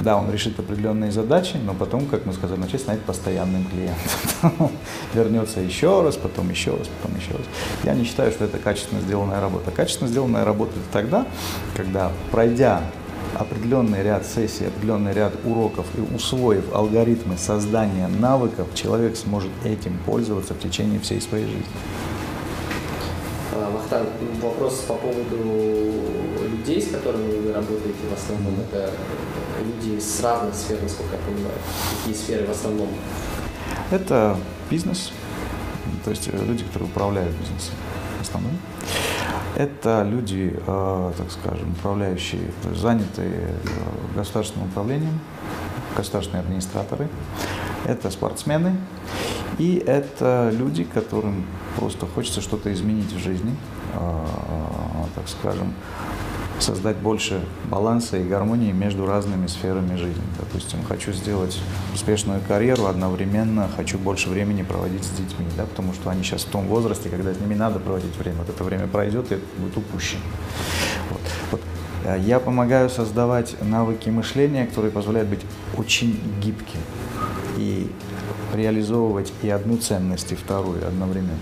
да, 0.00 0.16
он 0.16 0.30
решит 0.30 0.58
определенные 0.58 1.12
задачи, 1.12 1.56
но 1.62 1.74
потом, 1.74 2.06
как 2.06 2.24
мы 2.24 2.32
сказали, 2.32 2.58
начать 2.58 2.80
станет 2.80 3.02
постоянным 3.02 3.66
клиентом. 3.66 4.70
Вернется 5.14 5.60
еще 5.60 6.02
раз, 6.02 6.16
потом 6.16 6.50
еще 6.50 6.70
раз, 6.74 6.88
потом 6.88 7.16
еще 7.18 7.32
раз. 7.32 7.46
Я 7.84 7.94
не 7.94 8.04
считаю, 8.04 8.32
что 8.32 8.44
это 8.44 8.58
качественно 8.58 9.00
сделанная 9.02 9.40
работа. 9.40 9.70
Качественно 9.70 10.08
сделанная 10.08 10.44
работа 10.44 10.72
это 10.72 10.92
тогда, 10.92 11.26
когда, 11.76 12.10
пройдя 12.30 12.82
определенный 13.34 14.02
ряд 14.02 14.26
сессий, 14.26 14.66
определенный 14.66 15.12
ряд 15.12 15.34
уроков 15.44 15.86
и 15.96 16.14
усвоив 16.14 16.64
алгоритмы 16.74 17.36
создания 17.36 18.08
навыков, 18.08 18.68
человек 18.74 19.16
сможет 19.16 19.50
этим 19.64 19.98
пользоваться 20.06 20.54
в 20.54 20.60
течение 20.60 20.98
всей 21.00 21.20
своей 21.20 21.44
жизни. 21.44 21.64
А, 23.52 23.70
Вахтан, 23.70 24.06
вопрос 24.40 24.84
по 24.88 24.94
поводу 24.94 25.36
людей, 26.50 26.80
с 26.80 26.90
которыми 26.90 27.40
вы 27.40 27.52
работаете 27.52 27.98
в 28.08 28.14
основном, 28.14 28.54
это 28.60 28.90
люди 29.60 29.98
с 29.98 30.20
разных 30.20 30.54
сфер, 30.54 30.78
насколько 30.82 31.16
я 31.16 31.22
понимаю. 31.22 31.58
Какие 31.98 32.14
сферы 32.14 32.46
в 32.46 32.50
основном? 32.50 32.88
Это 33.90 34.36
бизнес, 34.70 35.12
то 36.04 36.10
есть 36.10 36.28
э, 36.32 36.44
люди, 36.44 36.64
которые 36.64 36.88
управляют 36.88 37.34
бизнесом 37.36 37.74
в 38.18 38.22
основном. 38.22 38.52
Это 39.56 40.02
люди, 40.08 40.54
э, 40.54 41.12
так 41.16 41.30
скажем, 41.30 41.72
управляющие, 41.72 42.50
занятые 42.74 43.30
э, 43.30 44.16
государственным 44.16 44.68
управлением, 44.68 45.18
государственные 45.96 46.42
администраторы. 46.42 47.08
Это 47.84 48.10
спортсмены. 48.10 48.76
И 49.58 49.82
это 49.84 50.50
люди, 50.52 50.84
которым 50.84 51.44
просто 51.76 52.06
хочется 52.06 52.40
что-то 52.40 52.72
изменить 52.72 53.12
в 53.12 53.18
жизни, 53.18 53.54
так 55.14 55.28
скажем, 55.28 55.74
создать 56.62 56.96
больше 56.96 57.40
баланса 57.64 58.18
и 58.18 58.24
гармонии 58.24 58.72
между 58.72 59.06
разными 59.06 59.46
сферами 59.46 59.96
жизни. 59.96 60.22
Допустим, 60.38 60.80
хочу 60.88 61.12
сделать 61.12 61.58
успешную 61.94 62.40
карьеру, 62.46 62.86
одновременно 62.86 63.68
хочу 63.74 63.98
больше 63.98 64.28
времени 64.28 64.62
проводить 64.62 65.04
с 65.04 65.10
детьми, 65.10 65.46
да, 65.56 65.64
потому 65.64 65.92
что 65.94 66.10
они 66.10 66.22
сейчас 66.22 66.42
в 66.42 66.50
том 66.50 66.66
возрасте, 66.66 67.08
когда 67.08 67.32
с 67.34 67.40
ними 67.40 67.54
надо 67.54 67.78
проводить 67.78 68.16
время. 68.16 68.38
Вот 68.38 68.48
это 68.48 68.64
время 68.64 68.86
пройдет 68.86 69.32
и 69.32 69.36
это 69.36 69.44
будет 69.58 69.76
упущено. 69.76 70.22
Вот. 71.10 71.20
Вот. 71.50 71.60
Э, 72.04 72.18
я 72.18 72.40
помогаю 72.40 72.90
создавать 72.90 73.56
навыки 73.62 74.08
мышления, 74.10 74.66
которые 74.66 74.90
позволяют 74.90 75.28
быть 75.28 75.40
очень 75.76 76.20
гибким 76.40 76.80
и 77.56 77.90
реализовывать 78.54 79.32
и 79.42 79.48
одну 79.48 79.76
ценность, 79.76 80.32
и 80.32 80.34
вторую 80.34 80.86
одновременно. 80.86 81.38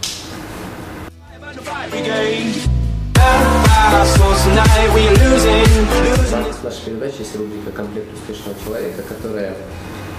В 6.59 6.65
нашей 6.65 6.85
передаче 6.87 7.19
есть 7.21 7.37
рубрика 7.37 7.71
«Комплект 7.71 8.13
успешного 8.13 8.57
человека», 8.65 9.03
которая 9.03 9.55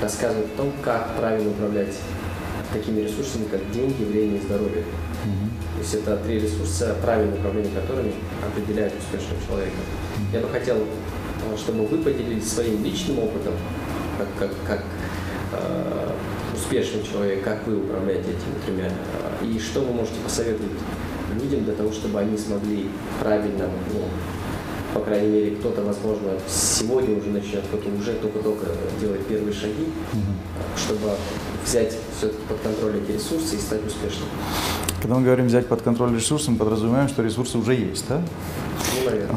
рассказывает 0.01 0.47
о 0.53 0.57
том, 0.57 0.71
как 0.81 1.17
правильно 1.17 1.49
управлять 1.49 1.95
такими 2.71 3.01
ресурсами, 3.01 3.45
как 3.51 3.69
деньги, 3.71 4.03
время 4.03 4.37
и 4.37 4.41
здоровье. 4.41 4.83
Mm-hmm. 4.83 5.75
То 5.75 5.79
есть 5.81 5.93
это 5.95 6.17
три 6.17 6.39
ресурса, 6.39 6.95
правильное 7.01 7.37
управление 7.37 7.71
которыми 7.73 8.13
определяет 8.45 8.93
успешного 8.97 9.41
человека. 9.45 9.75
Mm-hmm. 9.75 10.33
Я 10.33 10.39
бы 10.39 10.49
хотел, 10.49 10.77
э, 10.77 11.57
чтобы 11.57 11.85
вы 11.85 11.97
поделились 11.97 12.51
своим 12.51 12.83
личным 12.83 13.19
опытом, 13.19 13.53
как, 14.17 14.27
как, 14.39 14.51
как 14.65 14.83
э, 15.53 16.11
успешный 16.55 17.03
человек, 17.03 17.43
как 17.43 17.67
вы 17.67 17.77
управляете 17.77 18.29
этими 18.29 18.55
тремя, 18.65 18.89
э, 19.41 19.45
и 19.45 19.59
что 19.59 19.81
вы 19.81 19.93
можете 19.93 20.17
посоветовать 20.23 20.71
людям 21.35 21.63
для 21.63 21.73
того, 21.73 21.91
чтобы 21.91 22.19
они 22.19 22.37
смогли 22.37 22.89
правильно 23.19 23.65
ну, 23.93 24.01
по 24.93 25.01
крайней 25.01 25.27
мере, 25.27 25.55
кто-то, 25.57 25.83
возможно, 25.83 26.31
сегодня 26.47 27.17
уже 27.17 27.29
начнет, 27.29 27.63
кто-то 27.67 27.89
уже 27.89 28.13
только-только 28.13 28.67
делает 28.99 29.25
первые 29.27 29.53
шаги, 29.53 29.85
mm-hmm. 29.85 30.77
чтобы 30.77 31.11
взять 31.63 31.95
все-таки 32.17 32.41
под 32.47 32.59
контроль 32.59 32.97
эти 32.97 33.11
ресурсы 33.11 33.55
и 33.55 33.59
стать 33.59 33.85
успешным. 33.85 34.27
Когда 34.99 35.15
мы 35.15 35.21
говорим 35.23 35.45
взять 35.45 35.67
под 35.67 35.81
контроль 35.81 36.15
ресурсы, 36.15 36.51
мы 36.51 36.57
подразумеваем, 36.57 37.07
что 37.07 37.21
ресурсы 37.21 37.57
уже 37.57 37.75
есть, 37.75 38.05
да? 38.09 38.21
Ну, 38.95 39.09
наверное. 39.09 39.35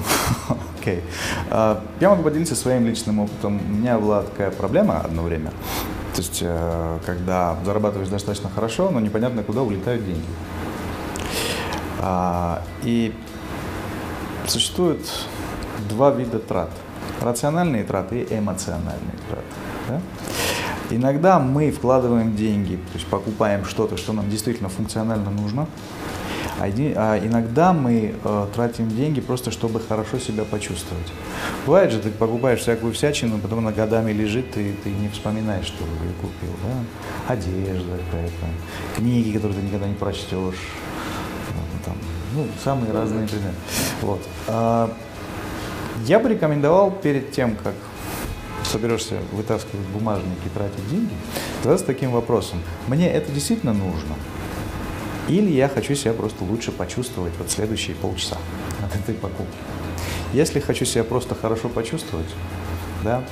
Окей. 0.81 0.97
Okay. 0.97 1.03
Uh, 1.51 1.81
я 2.01 2.11
могу 2.11 2.23
поделиться 2.23 2.57
своим 2.57 2.87
личным 2.87 3.21
опытом. 3.21 3.61
У 3.65 3.73
меня 3.73 3.99
была 3.99 4.23
такая 4.23 4.51
проблема 4.51 5.01
одно 5.01 5.23
время. 5.23 5.51
То 6.15 6.21
есть, 6.21 6.41
э, 6.43 6.99
когда 7.07 7.57
зарабатываешь 7.65 8.11
достаточно 8.11 8.51
хорошо, 8.51 8.91
но 8.91 9.01
непонятно, 9.01 9.43
куда 9.43 9.63
улетают 9.63 10.05
деньги. 10.05 10.21
А, 12.03 12.63
и 12.83 13.15
существует 14.47 15.01
два 15.89 16.11
вида 16.11 16.41
трат. 16.41 16.71
Рациональные 17.21 17.85
траты 17.85 18.23
и 18.23 18.39
эмоциональные 18.39 19.17
траты. 19.29 19.45
Да? 19.89 20.01
Иногда 20.91 21.39
мы 21.39 21.71
вкладываем 21.71 22.35
деньги, 22.35 22.75
то 22.75 22.95
есть 22.95 23.07
покупаем 23.07 23.65
что-то, 23.65 23.97
что 23.97 24.13
нам 24.13 24.29
действительно 24.29 24.69
функционально 24.69 25.31
нужно, 25.31 25.67
а, 26.59 26.65
а 26.65 27.19
иногда 27.19 27.73
мы 27.73 28.15
э, 28.23 28.47
тратим 28.55 28.89
деньги 28.91 29.21
просто, 29.21 29.51
чтобы 29.51 29.81
хорошо 29.81 30.19
себя 30.19 30.45
почувствовать. 30.45 31.07
Бывает 31.67 31.93
же, 31.93 32.01
ты 32.01 32.11
покупаешь 32.11 32.61
всякую 32.61 32.93
всячину, 32.93 33.39
потом 33.39 33.61
она 33.61 33.73
годами 33.73 34.13
лежит, 34.13 34.57
и 34.57 34.75
ты 34.85 34.91
не 34.91 35.09
вспоминаешь, 35.09 35.67
что 35.67 35.85
ты 35.85 36.21
купил. 36.21 36.55
Да? 36.63 37.33
Одежда 37.33 37.99
какая-то, 38.05 38.47
книги, 38.97 39.33
которые 39.33 39.61
ты 39.61 39.67
никогда 39.67 39.87
не 39.87 39.95
прочтешь. 39.95 40.57
Там, 41.85 41.95
ну, 42.35 42.47
самые 42.63 42.93
разные 42.93 43.27
примеры. 43.27 43.55
Вот. 44.01 44.21
А, 44.49 44.93
я 46.07 46.19
бы 46.19 46.29
рекомендовал 46.29 46.91
перед 46.91 47.33
тем, 47.33 47.57
как 47.57 47.75
соберешься 48.65 49.19
вытаскивать 49.33 49.87
бумажники 49.89 50.47
и 50.47 50.49
тратить 50.49 50.89
деньги, 50.89 51.13
задаться 51.63 51.87
таким 51.87 52.11
вопросом. 52.11 52.61
Мне 52.87 53.11
это 53.11 53.31
действительно 53.31 53.73
нужно? 53.73 54.15
Или 55.29 55.51
я 55.51 55.69
хочу 55.69 55.95
себя 55.95 56.13
просто 56.13 56.45
лучше 56.45 56.73
почувствовать 56.73 57.33
вот 57.39 57.51
следующие 57.51 57.95
полчаса 57.97 58.39
от 58.85 58.95
этой 58.97 59.15
покупки. 59.15 59.57
Если 60.33 60.61
хочу 60.61 60.85
себя 60.85 61.05
просто 61.05 61.35
хорошо 61.35 61.69
почувствовать, 61.69 62.29
да, 63.05 63.23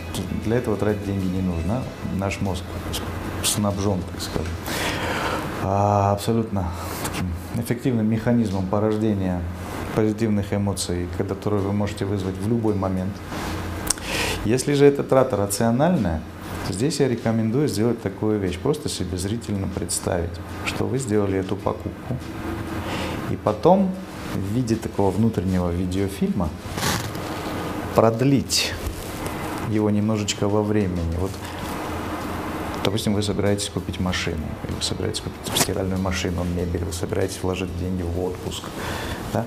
для 0.45 0.59
этого 0.59 0.77
тратить 0.77 1.05
деньги 1.07 1.27
не 1.27 1.43
нужно. 1.43 1.83
Наш 2.17 2.41
мозг 2.41 2.63
снабжен, 3.43 4.01
так 4.13 4.21
скажем, 4.21 4.53
а, 5.63 6.13
абсолютно 6.13 6.69
эффективным 7.61 8.09
механизмом 8.09 8.67
порождения 8.67 9.41
позитивных 9.95 10.53
эмоций, 10.53 11.09
которые 11.19 11.63
вы 11.63 11.73
можете 11.73 12.05
вызвать 12.05 12.37
в 12.37 12.49
любой 12.49 12.75
момент. 12.75 13.13
Если 14.45 14.75
же 14.75 14.87
эта 14.87 15.03
трата 15.03 15.37
рациональная, 15.37 16.23
здесь 16.69 17.01
я 17.01 17.09
рекомендую 17.09 17.69
сделать 17.69 18.01
такую 18.01 18.39
вещь. 18.39 18.59
Просто 18.59 18.89
себе 18.89 19.19
зрительно 19.19 19.69
представить, 19.69 20.31
что 20.65 20.87
вы 20.87 20.99
сделали 20.99 21.39
эту 21.39 21.57
покупку. 21.57 22.17
И 23.31 23.37
потом 23.37 23.91
в 24.35 24.55
виде 24.55 24.77
такого 24.77 25.11
внутреннего 25.11 25.71
видеофильма 25.71 26.49
продлить 27.95 28.73
его 29.69 29.91
немножечко 29.91 30.49
во 30.49 30.63
времени. 30.63 31.17
Вот, 31.19 31.31
допустим, 32.85 33.15
вы 33.15 33.23
собираетесь 33.23 33.69
купить 33.69 34.01
машину, 34.01 34.45
или 34.65 34.73
вы 34.75 34.83
собираетесь 34.83 35.21
купить 35.21 35.61
стиральную 35.61 36.01
машину, 36.01 36.45
мебель, 36.45 36.85
вы 36.85 36.93
собираетесь 36.93 37.39
вложить 37.43 37.77
деньги 37.79 38.03
в 38.03 38.23
отпуск. 38.23 38.65
Да? 39.33 39.47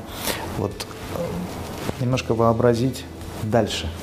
Вот 0.58 0.72
э, 1.16 2.02
немножко 2.02 2.34
вообразить 2.34 3.06
дальше– 3.44 3.90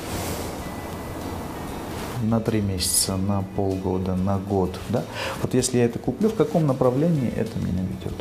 на 2.22 2.40
три 2.40 2.60
месяца, 2.60 3.16
на 3.16 3.42
полгода, 3.56 4.14
на 4.14 4.38
год. 4.38 4.78
Да? 4.88 5.04
Вот 5.42 5.54
если 5.54 5.78
я 5.78 5.84
это 5.84 5.98
куплю, 5.98 6.28
в 6.28 6.34
каком 6.34 6.66
направлении 6.66 7.32
это 7.34 7.58
меня 7.58 7.82
ведет? 7.82 8.14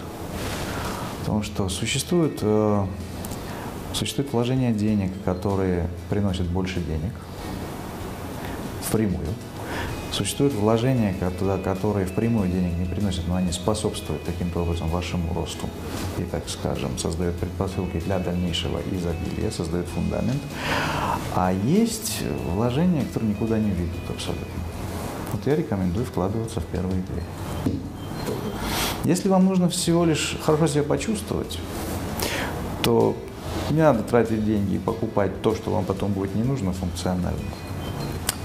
Потому 1.19 1.43
что 1.43 1.69
существует, 1.69 2.39
э, 2.41 2.85
существует 3.93 4.31
вложение 4.31 4.71
денег, 4.71 5.11
которые 5.25 5.87
приносят 6.09 6.47
больше 6.47 6.79
денег 6.79 7.11
впрямую. 8.81 9.27
Существуют 10.11 10.53
вложения, 10.53 11.13
которые 11.63 12.05
впрямую 12.07 12.49
денег 12.49 12.77
не 12.77 12.85
приносят, 12.85 13.27
но 13.27 13.35
они 13.35 13.51
способствуют 13.51 14.23
таким-то 14.23 14.61
образом 14.61 14.89
вашему 14.89 15.33
росту 15.33 15.69
и, 16.17 16.23
так 16.23 16.49
скажем, 16.49 16.97
создают 16.97 17.37
предпосылки 17.37 17.99
для 17.99 18.17
дальнейшего 18.17 18.79
изобилия, 18.91 19.51
создают 19.51 19.87
фундамент. 19.87 20.41
А 21.35 21.53
есть 21.53 22.23
вложения, 22.53 23.03
которые 23.05 23.31
никуда 23.31 23.59
не 23.59 23.69
ведут 23.69 24.09
абсолютно. 24.09 24.47
Вот 25.31 25.45
я 25.45 25.55
рекомендую 25.55 26.05
вкладываться 26.05 26.59
в 26.59 26.65
первые 26.65 27.03
две. 27.03 27.23
Если 29.05 29.29
вам 29.29 29.45
нужно 29.45 29.69
всего 29.69 30.05
лишь 30.05 30.37
хорошо 30.41 30.67
себя 30.67 30.83
почувствовать, 30.83 31.59
то 32.81 33.15
не 33.69 33.81
надо 33.81 34.01
тратить 34.01 34.43
деньги 34.43 34.75
и 34.75 34.79
покупать 34.79 35.41
то, 35.41 35.55
что 35.55 35.69
вам 35.71 35.85
потом 35.85 36.11
будет 36.13 36.33
не 36.33 36.43
нужно 36.43 36.73
функционально. 36.73 37.37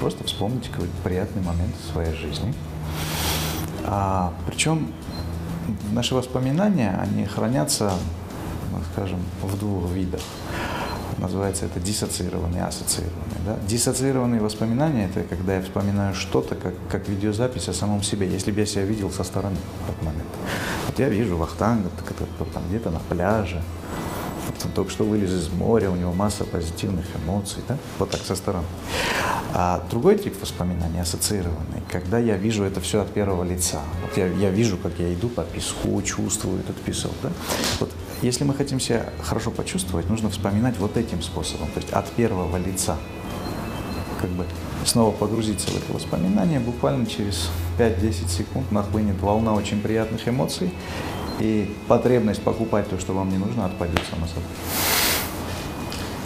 Просто 0.01 0.25
вспомните 0.25 0.71
какой-то 0.71 0.93
приятный 1.03 1.43
момент 1.43 1.75
в 1.83 1.93
своей 1.93 2.15
жизни. 2.15 2.53
А, 3.85 4.33
причем 4.47 4.93
наши 5.93 6.15
воспоминания, 6.15 6.99
они 7.01 7.27
хранятся, 7.27 7.93
ну, 8.73 8.79
скажем, 8.93 9.21
в 9.43 9.59
двух 9.59 9.91
видах. 9.91 10.21
Называется 11.19 11.67
это 11.67 11.79
диссоциированные 11.79 12.65
ассоциированные. 12.65 13.39
Да? 13.47 13.57
Диссоциированные 13.69 14.41
воспоминания– 14.41 15.07
это 15.15 15.23
когда 15.23 15.57
я 15.57 15.63
вспоминаю 15.63 16.15
что-то, 16.15 16.57
как, 16.57 16.75
как 16.91 17.09
видеозапись 17.09 17.69
о 17.69 17.73
самом 17.73 18.03
себе, 18.03 18.29
если 18.29 18.51
бы 18.51 18.61
я 18.61 18.67
себя 18.67 18.85
видел 18.85 19.11
со 19.11 19.23
стороны 19.23 19.57
в 19.87 19.91
этот 19.91 20.03
момент. 20.03 20.29
Вот 20.87 20.99
я 20.99 21.09
вижу 21.09 21.37
Вахтанга 21.37 21.89
где-то 22.69 22.91
на 22.91 22.99
пляже, 22.99 23.63
он 24.65 24.71
только 24.73 24.91
что 24.91 25.05
вылез 25.05 25.31
из 25.31 25.49
моря, 25.51 25.91
у 25.91 25.97
него 25.97 26.13
масса 26.13 26.45
позитивных 26.45 27.05
эмоций, 27.25 27.63
да? 27.69 27.77
вот 27.99 28.11
так 28.11 28.23
со 28.23 28.35
стороны. 28.35 28.67
А 29.57 29.81
другой 29.88 30.19
тип 30.19 30.35
воспоминаний 30.40 30.99
ассоциированный, 30.99 31.81
когда 31.88 32.19
я 32.19 32.37
вижу 32.37 32.64
это 32.64 32.81
все 32.81 33.03
от 33.03 33.12
первого 33.12 33.45
лица. 33.45 33.79
Вот 34.03 34.17
я, 34.17 34.27
я 34.27 34.51
вижу, 34.51 34.77
как 34.77 34.99
я 34.99 35.14
иду 35.14 35.29
по 35.29 35.45
песку, 35.45 36.03
чувствую 36.03 36.59
этот 36.59 36.75
песок. 36.79 37.12
Да? 37.23 37.31
Вот 37.79 37.93
если 38.21 38.43
мы 38.43 38.53
хотим 38.55 38.81
себя 38.81 39.07
хорошо 39.23 39.53
почувствовать, 39.53 40.11
нужно 40.11 40.29
вспоминать 40.29 40.77
вот 40.79 40.97
этим 40.97 41.23
способом, 41.23 41.69
то 41.69 41.79
есть 41.79 41.93
от 41.93 42.11
первого 42.11 42.57
лица. 42.57 42.97
Как 44.21 44.31
бы 44.31 44.45
снова 44.85 45.12
погрузиться 45.12 45.71
в 45.71 45.77
это 45.77 45.93
воспоминание, 45.93 46.59
буквально 46.59 47.07
через 47.07 47.49
5-10 47.79 48.29
секунд 48.29 48.73
нахлынет 48.73 49.21
волна 49.21 49.55
очень 49.55 49.81
приятных 49.81 50.27
эмоций, 50.27 50.73
и 51.38 51.73
потребность 51.87 52.43
покупать 52.43 52.90
то, 52.90 52.99
что 52.99 53.12
вам 53.12 53.31
не 53.31 53.38
нужно, 53.38 53.67
отпадет 53.67 54.01
само 54.11 54.27
собой. 54.27 54.43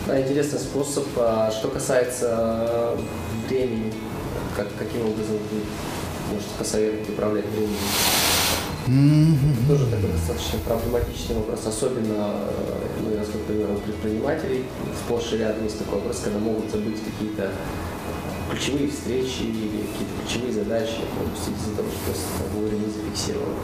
Да, 0.08 0.18
интересный 0.18 0.58
способ. 0.58 1.04
А 1.18 1.50
что 1.50 1.68
касается 1.68 2.28
э, 2.30 2.98
времени, 3.46 3.92
как, 4.56 4.66
каким 4.78 5.02
образом 5.02 5.36
вы 5.36 6.32
можете 6.32 6.48
посоветовать 6.58 7.10
управлять 7.10 7.44
временем? 7.48 7.76
Mm-hmm. 8.86 9.68
Тоже 9.68 9.84
такой 9.90 10.10
достаточно 10.12 10.60
проблематичный 10.60 11.36
вопрос, 11.36 11.66
особенно, 11.66 12.40
э, 12.40 12.86
ну, 13.04 13.10
я 13.10 13.18
насколько 13.18 13.52
понимаю, 13.52 13.76
у 13.76 13.80
предпринимателей 13.80 14.64
сплошь 14.98 15.30
и 15.34 15.36
рядом 15.36 15.64
есть 15.64 15.78
такой 15.78 15.96
вопрос, 15.96 16.20
когда 16.24 16.38
могут 16.38 16.70
забыть 16.70 16.96
какие-то 17.04 17.50
ключевые 18.50 18.88
встречи 18.88 19.42
или 19.42 19.84
какие-то 19.92 20.22
ключевые 20.24 20.52
задачи, 20.54 21.00
допустим, 21.20 21.52
из-за 21.52 21.76
того, 21.76 21.88
что 21.90 22.58
вовремя 22.58 22.78
не 22.78 22.92
зафиксировано. 22.92 23.56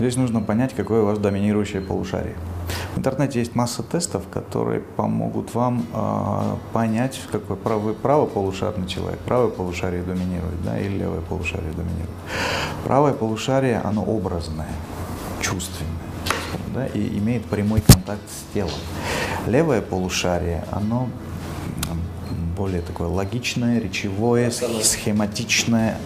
Здесь 0.00 0.16
нужно 0.16 0.40
понять, 0.40 0.74
какое 0.74 1.02
у 1.02 1.04
вас 1.04 1.20
доминирующее 1.20 1.82
полушарие. 1.82 2.34
В 2.94 2.98
интернете 2.98 3.40
есть 3.40 3.56
масса 3.56 3.82
тестов, 3.82 4.22
которые 4.32 4.80
помогут 4.80 5.52
вам 5.54 5.84
э, 5.92 6.56
понять, 6.72 7.20
какой 7.32 7.56
правый, 7.56 7.92
правополушарный 7.92 8.86
человек, 8.86 9.18
правое 9.20 9.48
полушарие 9.48 10.02
доминирует, 10.04 10.62
да, 10.64 10.78
или 10.78 10.98
левое 10.98 11.20
полушарие 11.20 11.72
доминирует. 11.72 12.10
Правое 12.84 13.12
полушарие, 13.12 13.80
оно 13.80 14.04
образное, 14.04 14.68
чувственное, 15.40 15.90
да, 16.72 16.86
и 16.86 17.18
имеет 17.18 17.44
прямой 17.46 17.80
контакт 17.80 18.22
с 18.30 18.54
телом. 18.54 18.70
Левое 19.48 19.82
полушарие, 19.82 20.64
оно 20.70 21.08
более 22.56 22.82
такое 22.82 23.08
логичное, 23.08 23.80
речевое, 23.80 24.52
схематичное, 24.52 25.98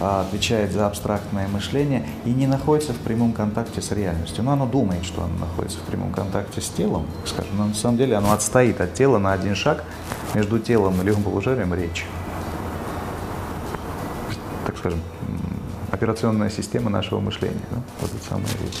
отвечает 0.00 0.72
за 0.72 0.86
абстрактное 0.86 1.48
мышление 1.48 2.06
и 2.24 2.30
не 2.30 2.46
находится 2.46 2.92
в 2.92 2.98
прямом 2.98 3.32
контакте 3.32 3.80
с 3.80 3.92
реальностью. 3.92 4.44
Но 4.44 4.52
оно 4.52 4.66
думает, 4.66 5.04
что 5.04 5.22
оно 5.22 5.36
находится 5.38 5.78
в 5.78 5.82
прямом 5.82 6.12
контакте 6.12 6.60
с 6.60 6.68
телом, 6.68 7.06
скажем, 7.24 7.56
но 7.56 7.66
на 7.66 7.74
самом 7.74 7.96
деле 7.98 8.16
оно 8.16 8.32
отстоит 8.32 8.80
от 8.80 8.94
тела 8.94 9.18
на 9.18 9.32
один 9.32 9.54
шаг 9.54 9.84
между 10.34 10.58
телом 10.58 11.00
и 11.00 11.04
левым 11.04 11.22
полушарием 11.22 11.72
речь. 11.74 12.06
Так 14.66 14.76
скажем, 14.78 15.00
операционная 15.90 16.50
система 16.50 16.90
нашего 16.90 17.20
мышления, 17.20 17.64
да? 17.70 17.78
вот 18.00 18.10
это 18.12 18.24
самая 18.28 18.46
речь. 18.62 18.80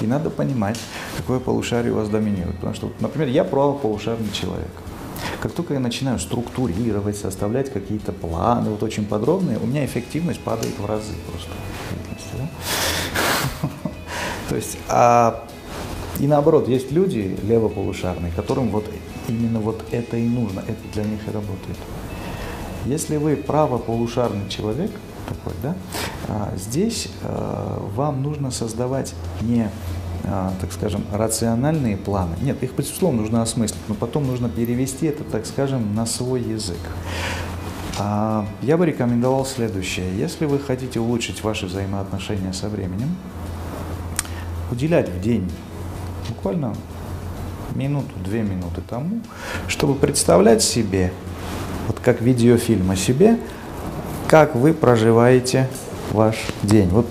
И 0.00 0.06
надо 0.06 0.30
понимать, 0.30 0.78
какое 1.16 1.38
полушарие 1.38 1.92
у 1.92 1.96
вас 1.96 2.08
доминирует. 2.08 2.56
Потому 2.56 2.74
что, 2.74 2.92
например, 3.00 3.28
я 3.28 3.44
правополушарный 3.44 4.30
человек. 4.32 4.70
Как 5.42 5.50
только 5.50 5.74
я 5.74 5.80
начинаю 5.80 6.20
структурировать, 6.20 7.16
составлять 7.16 7.72
какие-то 7.72 8.12
планы, 8.12 8.70
вот 8.70 8.84
очень 8.84 9.04
подробные, 9.04 9.58
у 9.58 9.66
меня 9.66 9.84
эффективность 9.84 10.38
падает 10.38 10.78
в 10.78 10.86
разы 10.86 11.14
просто. 11.26 11.50
То 14.48 14.54
есть, 14.54 14.78
а, 14.88 15.44
и 16.20 16.28
наоборот, 16.28 16.68
есть 16.68 16.92
люди 16.92 17.36
левополушарные, 17.42 18.30
которым 18.36 18.68
вот 18.68 18.88
именно 19.26 19.58
вот 19.58 19.82
это 19.90 20.16
и 20.16 20.28
нужно, 20.28 20.60
это 20.60 20.78
для 20.92 21.02
них 21.02 21.26
и 21.26 21.32
работает. 21.32 21.76
Если 22.86 23.16
вы 23.16 23.34
правополушарный 23.34 24.48
человек, 24.48 24.92
такой, 25.28 25.54
да, 25.60 25.74
а, 26.28 26.52
здесь 26.56 27.08
а, 27.24 27.84
вам 27.96 28.22
нужно 28.22 28.52
создавать 28.52 29.12
не 29.40 29.68
так 30.22 30.72
скажем, 30.72 31.04
рациональные 31.12 31.96
планы. 31.96 32.36
Нет, 32.40 32.62
их, 32.62 32.72
безусловно, 32.74 33.22
нужно 33.22 33.42
осмыслить, 33.42 33.80
но 33.88 33.94
потом 33.94 34.26
нужно 34.26 34.48
перевести 34.48 35.06
это, 35.06 35.24
так 35.24 35.46
скажем, 35.46 35.94
на 35.94 36.06
свой 36.06 36.40
язык. 36.40 36.78
Я 37.98 38.76
бы 38.76 38.86
рекомендовал 38.86 39.44
следующее. 39.44 40.16
Если 40.16 40.46
вы 40.46 40.58
хотите 40.58 40.98
улучшить 41.00 41.42
ваши 41.44 41.66
взаимоотношения 41.66 42.52
со 42.52 42.68
временем, 42.68 43.14
уделять 44.70 45.08
в 45.08 45.20
день 45.20 45.50
буквально 46.28 46.74
минуту-две 47.74 48.42
минуты 48.42 48.80
тому, 48.88 49.20
чтобы 49.68 49.94
представлять 49.94 50.62
себе, 50.62 51.12
вот 51.86 51.98
как 52.00 52.20
видеофильм 52.22 52.90
о 52.90 52.96
себе, 52.96 53.38
как 54.28 54.54
вы 54.54 54.72
проживаете 54.72 55.68
ваш 56.10 56.36
день. 56.62 56.88
Вот 56.88 57.06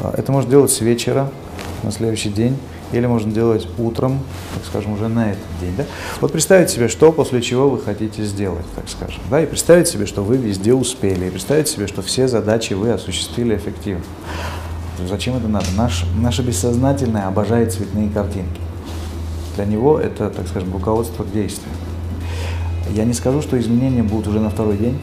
а, 0.00 0.14
это 0.16 0.32
можно 0.32 0.50
делать 0.50 0.70
с 0.72 0.80
вечера 0.80 1.30
на 1.82 1.90
следующий 1.90 2.30
день, 2.30 2.56
или 2.92 3.06
можно 3.06 3.32
делать 3.32 3.66
утром, 3.78 4.20
так 4.54 4.64
скажем, 4.64 4.92
уже 4.92 5.08
на 5.08 5.32
этот 5.32 5.44
день. 5.60 5.74
Да? 5.76 5.84
Вот 6.20 6.32
представить 6.32 6.70
себе, 6.70 6.88
что 6.88 7.12
после 7.12 7.42
чего 7.42 7.68
вы 7.68 7.80
хотите 7.80 8.24
сделать, 8.24 8.66
так 8.74 8.88
скажем. 8.88 9.22
Да? 9.30 9.40
И 9.42 9.46
представить 9.46 9.88
себе, 9.88 10.06
что 10.06 10.22
вы 10.22 10.36
везде 10.36 10.72
успели, 10.72 11.26
и 11.26 11.30
представить 11.30 11.68
себе, 11.68 11.86
что 11.86 12.02
все 12.02 12.28
задачи 12.28 12.74
вы 12.74 12.90
осуществили 12.90 13.56
эффективно. 13.56 14.04
Зачем 15.08 15.36
это 15.36 15.48
надо? 15.48 15.66
Наш, 15.76 16.04
наше 16.18 16.42
бессознательное 16.42 17.26
обожает 17.26 17.72
цветные 17.72 18.08
картинки. 18.08 18.60
Для 19.56 19.64
него 19.66 19.98
это, 19.98 20.30
так 20.30 20.48
скажем, 20.48 20.72
руководство 20.72 21.24
к 21.24 21.32
действию. 21.32 21.72
Я 22.90 23.04
не 23.04 23.12
скажу, 23.12 23.42
что 23.42 23.58
изменения 23.58 24.02
будут 24.02 24.28
уже 24.28 24.40
на 24.40 24.48
второй 24.48 24.76
день, 24.76 24.98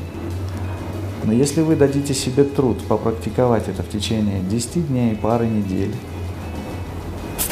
но 1.26 1.32
если 1.32 1.62
вы 1.62 1.76
дадите 1.76 2.14
себе 2.14 2.44
труд 2.44 2.80
попрактиковать 2.88 3.68
это 3.68 3.84
в 3.84 3.90
течение 3.90 4.42
10 4.42 4.88
дней, 4.88 5.16
пары 5.16 5.48
недель, 5.48 5.94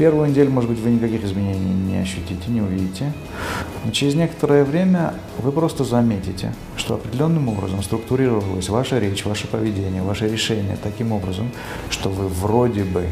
первую 0.02 0.30
неделю, 0.30 0.50
может 0.50 0.68
быть, 0.68 0.80
вы 0.80 0.90
никаких 0.90 1.24
изменений 1.24 1.76
не 1.76 1.98
ощутите, 2.00 2.42
не 2.48 2.60
увидите, 2.60 3.14
но 3.86 3.92
через 3.92 4.16
некоторое 4.16 4.64
время 4.64 5.14
вы 5.38 5.52
просто 5.52 5.84
заметите, 5.84 6.56
что 6.76 6.96
определенным 6.96 7.48
образом 7.50 7.84
структурировалась 7.84 8.68
ваша 8.70 8.98
речь, 8.98 9.24
ваше 9.26 9.46
поведение, 9.46 10.02
ваше 10.02 10.28
решение 10.28 10.76
таким 10.82 11.12
образом, 11.12 11.52
что 11.92 12.10
вы 12.10 12.28
вроде 12.30 12.84
бы 12.84 13.06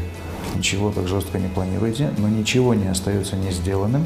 ничего 0.56 0.90
так 0.90 1.06
жестко 1.06 1.38
не 1.38 1.46
планируете, 1.46 2.10
но 2.18 2.26
ничего 2.26 2.74
не 2.74 2.88
остается 2.88 3.36
не 3.36 3.52
сделанным, 3.52 4.04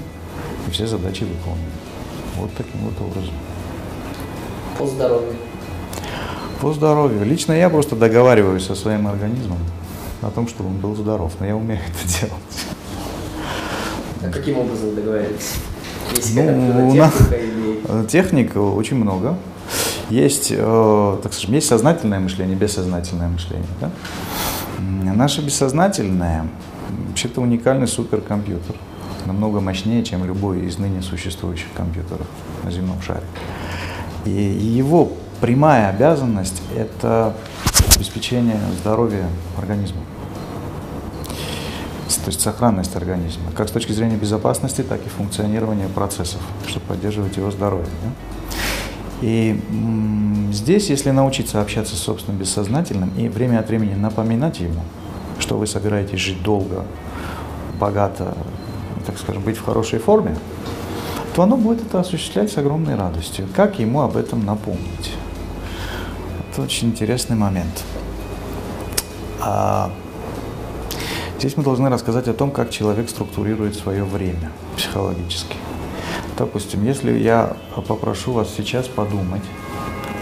и 0.69 0.71
все 0.71 0.87
задачи 0.87 1.25
выполнены. 1.25 1.65
Вот 2.37 2.51
таким 2.55 2.81
вот 2.83 3.01
образом. 3.01 3.33
По 4.79 4.87
здоровью. 4.87 5.37
По 6.61 6.75
здоровью. 6.75 7.25
Лично 7.25 7.55
я 7.55 7.71
просто 7.71 7.97
договариваюсь 7.97 8.67
со 8.67 8.75
своим 8.75 9.07
организмом 9.07 9.61
о 10.21 10.31
том, 10.31 10.47
чтобы 10.49 10.69
он 10.69 10.77
был 10.77 10.95
здоров, 10.95 11.33
но 11.41 11.47
я 11.47 11.57
умею 11.57 11.81
это 11.81 12.21
делать. 12.21 12.74
А 14.25 14.31
каким 14.31 14.59
образом 14.59 14.95
договариваетесь? 14.95 15.55
Есть 16.17 16.37
ну, 16.37 16.91
у 16.91 16.95
нас 16.95 17.13
или... 17.31 18.07
техник 18.07 18.57
очень 18.57 18.97
много. 18.97 19.37
Есть, 20.11 20.49
э, 20.51 21.19
так 21.23 21.33
скажем, 21.33 21.55
есть 21.55 21.67
сознательное 21.67 22.21
мышление, 22.21 22.57
бессознательное 22.57 23.29
мышление. 23.29 23.67
Да? 23.81 23.91
Наше 25.15 25.43
бессознательное 25.43 26.47
вообще-то 27.09 27.41
уникальный 27.41 27.87
суперкомпьютер, 27.87 28.77
намного 29.27 29.61
мощнее, 29.61 30.05
чем 30.05 30.25
любой 30.25 30.67
из 30.67 30.79
ныне 30.79 31.03
существующих 31.03 31.69
компьютеров 31.75 32.27
на 32.63 32.71
земном 32.71 33.01
шаре. 33.03 33.25
И 34.25 34.31
его 34.31 35.13
прямая 35.41 35.89
обязанность– 35.91 36.63
это 36.77 37.35
обеспечение 37.97 38.59
здоровья 38.81 39.27
организма, 39.57 40.01
то 42.25 42.31
есть 42.31 42.41
сохранность 42.41 42.97
организма, 42.97 43.53
как 43.55 43.69
с 43.69 43.73
точки 43.73 43.93
зрения 43.93 44.17
безопасности, 44.17 44.83
так 44.83 45.05
и 45.05 45.11
функционирования 45.11 45.89
процессов, 45.89 46.41
чтобы 46.67 46.87
поддерживать 46.87 47.37
его 47.37 47.51
здоровье. 47.51 47.87
Да? 48.03 48.11
И 49.21 49.61
здесь, 50.53 50.89
если 50.89 51.11
научиться 51.11 51.61
общаться 51.61 51.97
с 51.97 51.99
собственным 51.99 52.41
бессознательным 52.41 53.11
и 53.17 53.29
время 53.29 53.61
от 53.61 53.69
времени 53.69 53.95
напоминать 53.95 54.61
ему, 54.61 54.81
что 55.39 55.59
вы 55.59 55.67
собираетесь 55.67 56.19
жить 56.19 56.43
долго, 56.43 56.85
богато, 57.79 58.35
так 59.07 59.19
скажем, 59.19 59.43
быть 59.43 59.59
в 59.59 59.65
хорошей 59.65 59.99
форме, 59.99 60.37
то 61.35 61.43
оно 61.43 61.57
будет 61.59 61.83
это 61.83 62.01
осуществлять 62.01 62.51
с 62.51 62.57
огромной 62.57 62.95
радостью. 62.95 63.47
Как 63.55 63.79
ему 63.79 64.01
об 64.01 64.17
этом 64.17 64.47
напомнить? 64.47 65.13
Это 66.51 66.63
очень 66.63 66.89
интересный 66.89 67.37
момент. 67.37 67.85
Здесь 71.45 71.59
мы 71.59 71.63
должны 71.63 71.91
рассказать 71.91 72.27
о 72.27 72.33
том, 72.33 72.51
как 72.51 72.71
человек 72.71 73.11
структурирует 73.11 73.75
свое 73.75 74.03
время 74.03 74.51
психологически. 74.79 75.59
Допустим, 76.39 76.83
если 76.87 77.13
я 77.19 77.55
попрошу 77.87 78.33
вас 78.33 78.49
сейчас 78.57 78.89
подумать 78.89 79.43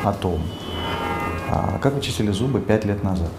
о 0.03 0.13
том, 0.15 0.43
а, 1.49 1.79
как 1.81 1.95
вы 1.95 2.01
чистили 2.01 2.33
зубы 2.33 2.59
пять 2.59 2.85
лет 2.85 3.05
назад. 3.05 3.31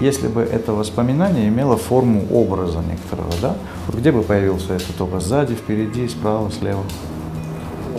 Если 0.00 0.28
бы 0.28 0.40
это 0.40 0.72
воспоминание 0.72 1.46
имело 1.48 1.76
форму 1.76 2.24
образа 2.30 2.78
некоторого, 2.78 3.34
да? 3.42 3.54
Вот 3.86 3.96
где 3.96 4.10
бы 4.10 4.22
появился 4.22 4.76
этот 4.76 4.98
образ? 4.98 5.24
Сзади, 5.24 5.54
впереди, 5.54 6.08
справа, 6.08 6.50
слева? 6.50 6.84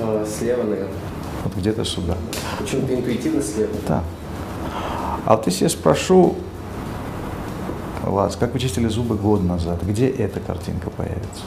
А, 0.01 0.25
слева, 0.25 0.63
наверное. 0.63 0.97
Вот 1.43 1.53
где-то 1.55 1.85
сюда. 1.85 2.17
Почему-то 2.57 2.95
интуитивно 2.95 3.39
слева. 3.39 3.69
Да. 3.87 4.03
А 5.25 5.35
вот 5.35 5.45
если 5.45 5.65
я 5.65 5.69
спрошу 5.69 6.37
вас, 8.11 8.35
как 8.35 8.53
вы 8.53 8.59
чистили 8.59 8.87
зубы 8.87 9.15
год 9.15 9.43
назад, 9.43 9.83
где 9.83 10.07
эта 10.07 10.39
картинка 10.39 10.89
появится? 10.89 11.43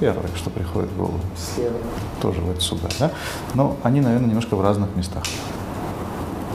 первое, 0.00 0.28
что 0.34 0.50
приходит 0.50 0.90
в 0.90 0.96
голову. 0.96 1.20
Слева. 1.36 1.78
Тоже 2.20 2.40
вот 2.40 2.62
сюда, 2.62 2.88
да? 2.98 3.12
Но 3.54 3.76
они, 3.82 4.00
наверное, 4.00 4.28
немножко 4.28 4.56
в 4.56 4.60
разных 4.60 4.94
местах. 4.96 5.24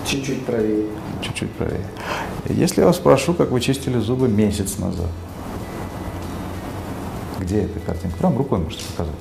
Чуть-чуть 0.05 0.45
правее. 0.45 0.87
Чуть-чуть 1.21 1.51
правее. 1.51 1.85
Если 2.49 2.81
я 2.81 2.87
вас 2.87 2.97
спрошу, 2.97 3.33
как 3.33 3.51
вы 3.51 3.61
чистили 3.61 3.99
зубы 3.99 4.27
месяц 4.27 4.77
назад, 4.77 5.09
где 7.39 7.61
эта 7.61 7.79
картинка? 7.79 8.17
Прям 8.17 8.37
рукой 8.37 8.59
можете 8.59 8.83
показать. 8.85 9.15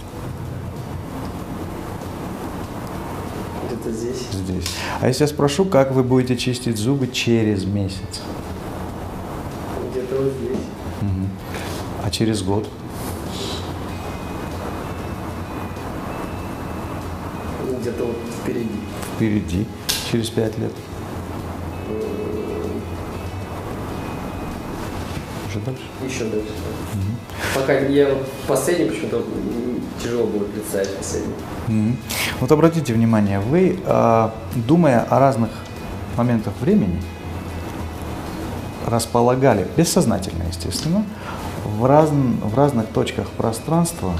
Где-то 3.67 3.91
здесь. 3.93 4.27
Здесь. 4.33 4.75
А 5.01 5.09
если 5.09 5.25
я 5.25 5.29
спрошу, 5.29 5.65
как 5.65 5.93
вы 5.93 6.03
будете 6.03 6.37
чистить 6.37 6.77
зубы 6.77 7.09
через 7.09 7.65
месяц? 7.65 8.23
Где-то 9.91 10.17
вот 10.17 10.33
здесь. 10.33 10.59
Угу. 11.03 12.00
А 12.11 12.13
через 12.13 12.43
год? 12.43 12.67
где-то 17.81 18.05
вот 18.05 18.17
впереди. 18.43 18.69
Впереди, 19.15 19.67
через 20.11 20.29
пять 20.29 20.59
лет. 20.59 20.73
Уже 25.49 25.61
дальше? 25.61 25.83
Еще 26.05 26.25
дальше. 26.25 26.51
Угу. 26.95 27.61
Пока 27.61 27.79
я 27.79 28.19
последний 28.47 28.91
почему-то 28.91 29.25
тяжело 30.03 30.27
будет 30.27 30.49
представить 30.49 30.97
последний. 30.97 31.35
Угу. 31.69 31.97
Вот 32.41 32.53
обратите 32.53 32.93
внимание, 32.93 33.39
вы, 33.39 33.79
а, 33.87 34.35
думая 34.57 35.07
о 35.09 35.21
разных 35.21 35.51
моментах 36.17 36.55
времени, 36.61 37.01
располагали, 38.87 39.67
бессознательно, 39.77 40.43
естественно, 40.49 41.07
в, 41.65 41.85
раз, 41.85 42.11
в 42.11 42.55
разных 42.57 42.87
точках 42.89 43.29
пространства 43.31 44.13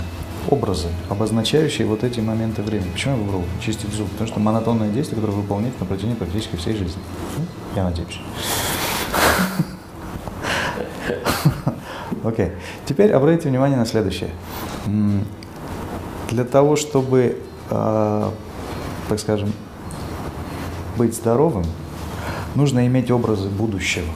образы, 0.49 0.89
обозначающие 1.09 1.87
вот 1.87 2.05
эти 2.05 2.21
моменты 2.21 2.63
времени. 2.63 2.91
Почему 2.91 3.17
я 3.17 3.23
выбрал 3.23 3.45
чистить 3.61 3.93
зуб? 3.93 4.09
Потому 4.11 4.29
что 4.29 4.41
монотонное 4.41 4.91
действие, 4.91 5.21
которое 5.21 5.35
выполняет 5.37 5.79
на 5.81 5.87
протяжении 5.87 6.15
практически 6.15 6.57
всей 6.57 6.75
жизни. 6.75 7.01
Ну, 7.37 7.45
я 7.77 7.85
надеюсь. 7.85 8.21
Окей. 12.25 12.47
Okay. 12.47 12.53
Теперь 12.87 13.13
обратите 13.13 13.49
внимание 13.49 13.79
на 13.79 13.87
следующее. 13.87 14.31
Для 16.31 16.45
того, 16.45 16.77
чтобы, 16.77 17.39
э, 17.71 18.31
так 19.09 19.19
скажем, 19.19 19.53
быть 20.97 21.15
здоровым, 21.15 21.65
нужно 22.55 22.87
иметь 22.87 23.11
образы 23.11 23.49
будущего. 23.49 24.07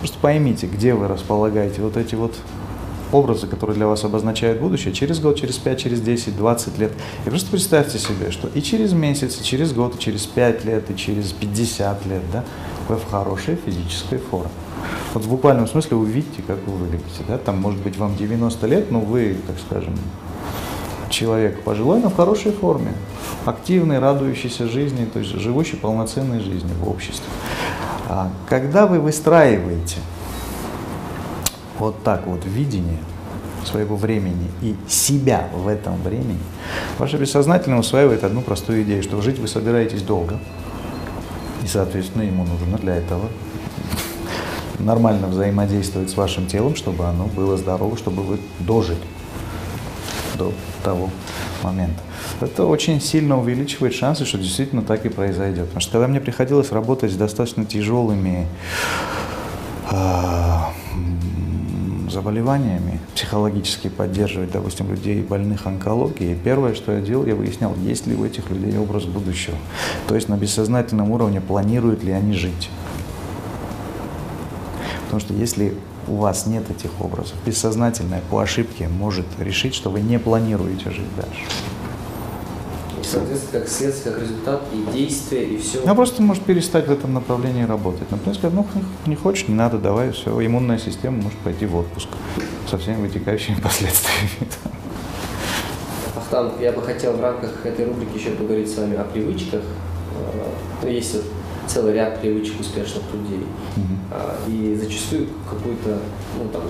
Просто 0.00 0.18
поймите, 0.20 0.66
где 0.66 0.94
вы 0.94 1.08
располагаете 1.08 1.82
вот 1.82 1.96
эти 1.96 2.14
вот 2.14 2.34
образы, 3.12 3.46
которые 3.46 3.76
для 3.76 3.86
вас 3.86 4.04
обозначают 4.04 4.60
будущее, 4.60 4.94
через 4.94 5.20
год, 5.20 5.38
через 5.38 5.56
5, 5.58 5.78
через 5.78 6.00
10, 6.00 6.36
20 6.36 6.78
лет. 6.78 6.92
И 7.26 7.28
просто 7.28 7.50
представьте 7.50 7.98
себе, 7.98 8.30
что 8.30 8.48
и 8.48 8.62
через 8.62 8.92
месяц, 8.92 9.40
и 9.40 9.44
через 9.44 9.72
год, 9.72 9.96
и 9.96 9.98
через 9.98 10.26
5 10.26 10.64
лет, 10.64 10.90
и 10.90 10.96
через 10.96 11.32
50 11.32 12.06
лет, 12.06 12.22
да, 12.32 12.44
вы 12.88 12.96
в 12.96 13.10
хорошей 13.10 13.56
физической 13.56 14.18
форме. 14.18 14.50
Вот 15.12 15.24
в 15.24 15.28
буквальном 15.28 15.66
смысле 15.66 15.96
вы 15.96 16.06
видите, 16.06 16.42
как 16.46 16.58
вы 16.66 16.72
выглядите. 16.76 17.22
Да? 17.28 17.36
Там 17.38 17.58
может 17.58 17.80
быть 17.80 17.96
вам 17.98 18.16
90 18.16 18.66
лет, 18.66 18.90
но 18.90 19.00
вы, 19.00 19.36
так 19.46 19.56
скажем, 19.58 19.94
человек 21.10 21.62
пожилой, 21.62 22.00
но 22.00 22.08
в 22.08 22.16
хорошей 22.16 22.52
форме. 22.52 22.92
Активный, 23.44 23.98
радующийся 23.98 24.68
жизни, 24.68 25.04
то 25.04 25.18
есть 25.18 25.32
живущий 25.32 25.76
полноценной 25.76 26.40
жизнью 26.40 26.74
в 26.80 26.88
обществе. 26.88 27.26
А 28.12 28.28
когда 28.48 28.88
вы 28.88 28.98
выстраиваете 28.98 29.98
вот 31.78 32.02
так 32.02 32.26
вот 32.26 32.44
видение 32.44 32.98
своего 33.64 33.94
времени 33.94 34.50
и 34.62 34.74
себя 34.88 35.48
в 35.54 35.68
этом 35.68 35.94
времени, 36.02 36.40
ваше 36.98 37.18
бессознательное 37.18 37.78
усваивает 37.78 38.24
одну 38.24 38.40
простую 38.40 38.82
идею, 38.82 39.04
что 39.04 39.20
жить 39.20 39.38
вы 39.38 39.46
собираетесь 39.46 40.02
долго, 40.02 40.40
и, 41.62 41.68
соответственно, 41.68 42.22
ему 42.22 42.44
нужно 42.44 42.78
для 42.78 42.96
этого 42.96 43.28
нормально 44.80 45.28
взаимодействовать 45.28 46.10
с 46.10 46.16
вашим 46.16 46.48
телом, 46.48 46.74
чтобы 46.74 47.04
оно 47.04 47.26
было 47.26 47.56
здорово, 47.56 47.96
чтобы 47.96 48.24
вы 48.24 48.40
дожили 48.58 48.98
до 50.34 50.52
того 50.82 51.10
момента. 51.62 52.00
Это 52.40 52.64
очень 52.64 53.00
сильно 53.00 53.38
увеличивает 53.38 53.94
шансы, 53.94 54.24
что 54.24 54.38
действительно 54.38 54.82
так 54.82 55.06
и 55.06 55.08
произойдет. 55.08 55.66
Потому 55.66 55.80
что 55.80 55.92
когда 55.92 56.08
мне 56.08 56.20
приходилось 56.20 56.72
работать 56.72 57.12
с 57.12 57.16
достаточно 57.16 57.64
тяжелыми 57.64 58.46
э, 59.90 59.96
заболеваниями, 62.10 63.00
психологически 63.14 63.88
поддерживать, 63.88 64.50
допустим, 64.50 64.90
людей 64.90 65.22
больных 65.22 65.66
онкологией, 65.66 66.34
первое, 66.34 66.74
что 66.74 66.92
я 66.92 67.00
делал, 67.00 67.26
я 67.26 67.34
выяснял, 67.34 67.74
есть 67.76 68.06
ли 68.06 68.14
у 68.14 68.24
этих 68.24 68.50
людей 68.50 68.76
образ 68.78 69.04
будущего. 69.04 69.56
То 70.08 70.14
есть 70.14 70.28
на 70.28 70.36
бессознательном 70.36 71.10
уровне 71.10 71.40
планируют 71.40 72.02
ли 72.02 72.12
они 72.12 72.34
жить. 72.34 72.70
Потому 75.04 75.20
что 75.20 75.34
если 75.34 75.74
у 76.08 76.16
вас 76.16 76.46
нет 76.46 76.70
этих 76.70 77.00
образов, 77.00 77.34
бессознательное 77.44 78.22
по 78.30 78.40
ошибке 78.40 78.88
может 78.88 79.26
решить, 79.38 79.74
что 79.74 79.90
вы 79.90 80.00
не 80.00 80.18
планируете 80.18 80.90
жить 80.90 81.16
дальше. 81.16 81.42
И, 83.00 83.04
соответственно, 83.04 83.60
как 83.60 83.68
следствие, 83.68 84.14
как 84.14 84.22
результат, 84.22 84.62
и 84.72 84.92
действие, 84.92 85.44
и 85.44 85.58
все. 85.58 85.80
Ну, 85.84 85.94
просто 85.94 86.22
может 86.22 86.42
перестать 86.44 86.86
в 86.86 86.92
этом 86.92 87.14
направлении 87.14 87.62
работать. 87.62 88.10
Например, 88.10 88.34
сказать, 88.34 88.54
ну, 88.54 88.66
не 89.06 89.16
хочешь, 89.16 89.48
не 89.48 89.54
надо, 89.54 89.78
давай, 89.78 90.12
все, 90.12 90.38
иммунная 90.44 90.78
система 90.78 91.16
может 91.22 91.38
пойти 91.38 91.66
в 91.66 91.76
отпуск 91.76 92.08
со 92.68 92.78
всеми 92.78 93.02
вытекающими 93.02 93.54
последствиями. 93.62 94.30
Ахтан, 96.16 96.52
я 96.60 96.72
бы 96.72 96.82
хотел 96.82 97.14
в 97.14 97.20
рамках 97.20 97.64
этой 97.64 97.86
рубрики 97.86 98.18
еще 98.18 98.30
поговорить 98.30 98.70
с 98.70 98.76
вами 98.76 98.96
о 98.96 99.04
привычках. 99.04 99.62
Ну, 100.82 100.88
есть 100.88 101.16
целый 101.72 101.94
ряд 101.94 102.20
привычек 102.20 102.60
успешных 102.60 103.02
людей. 103.12 103.46
Mm-hmm. 103.76 104.50
И 104.50 104.74
зачастую 104.74 105.28
какую-то 105.48 105.98
ну, 106.38 106.48
там, 106.52 106.62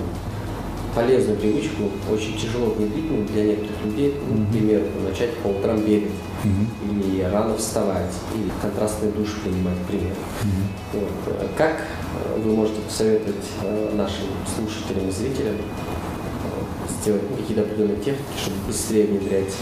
полезную 0.93 1.37
привычку 1.37 1.89
очень 2.11 2.37
тяжело 2.37 2.71
внедрить 2.71 3.09
ну, 3.09 3.25
для 3.25 3.43
некоторых 3.45 3.85
людей. 3.85 4.15
Ну, 4.27 4.39
например, 4.41 4.83
начать 5.07 5.35
по 5.37 5.47
утрам 5.47 5.77
бегать, 5.79 6.11
mm-hmm. 6.43 7.09
или 7.09 7.21
рано 7.23 7.57
вставать, 7.57 8.13
или 8.35 8.51
контрастный 8.61 9.11
душ 9.11 9.29
принимать, 9.43 9.77
к 9.83 9.87
примеру. 9.87 10.15
Mm-hmm. 10.43 10.99
Вот. 10.99 11.49
Как 11.57 11.81
э, 11.81 12.39
вы 12.39 12.55
можете 12.55 12.81
посоветовать 12.81 13.45
э, 13.63 13.91
нашим 13.95 14.27
слушателям 14.55 15.09
и 15.09 15.11
зрителям 15.11 15.55
э, 15.55 17.01
сделать 17.01 17.23
какие-то 17.37 17.61
определенные 17.63 17.97
техники, 17.97 18.37
чтобы 18.39 18.57
быстрее 18.67 19.07
внедрять? 19.07 19.53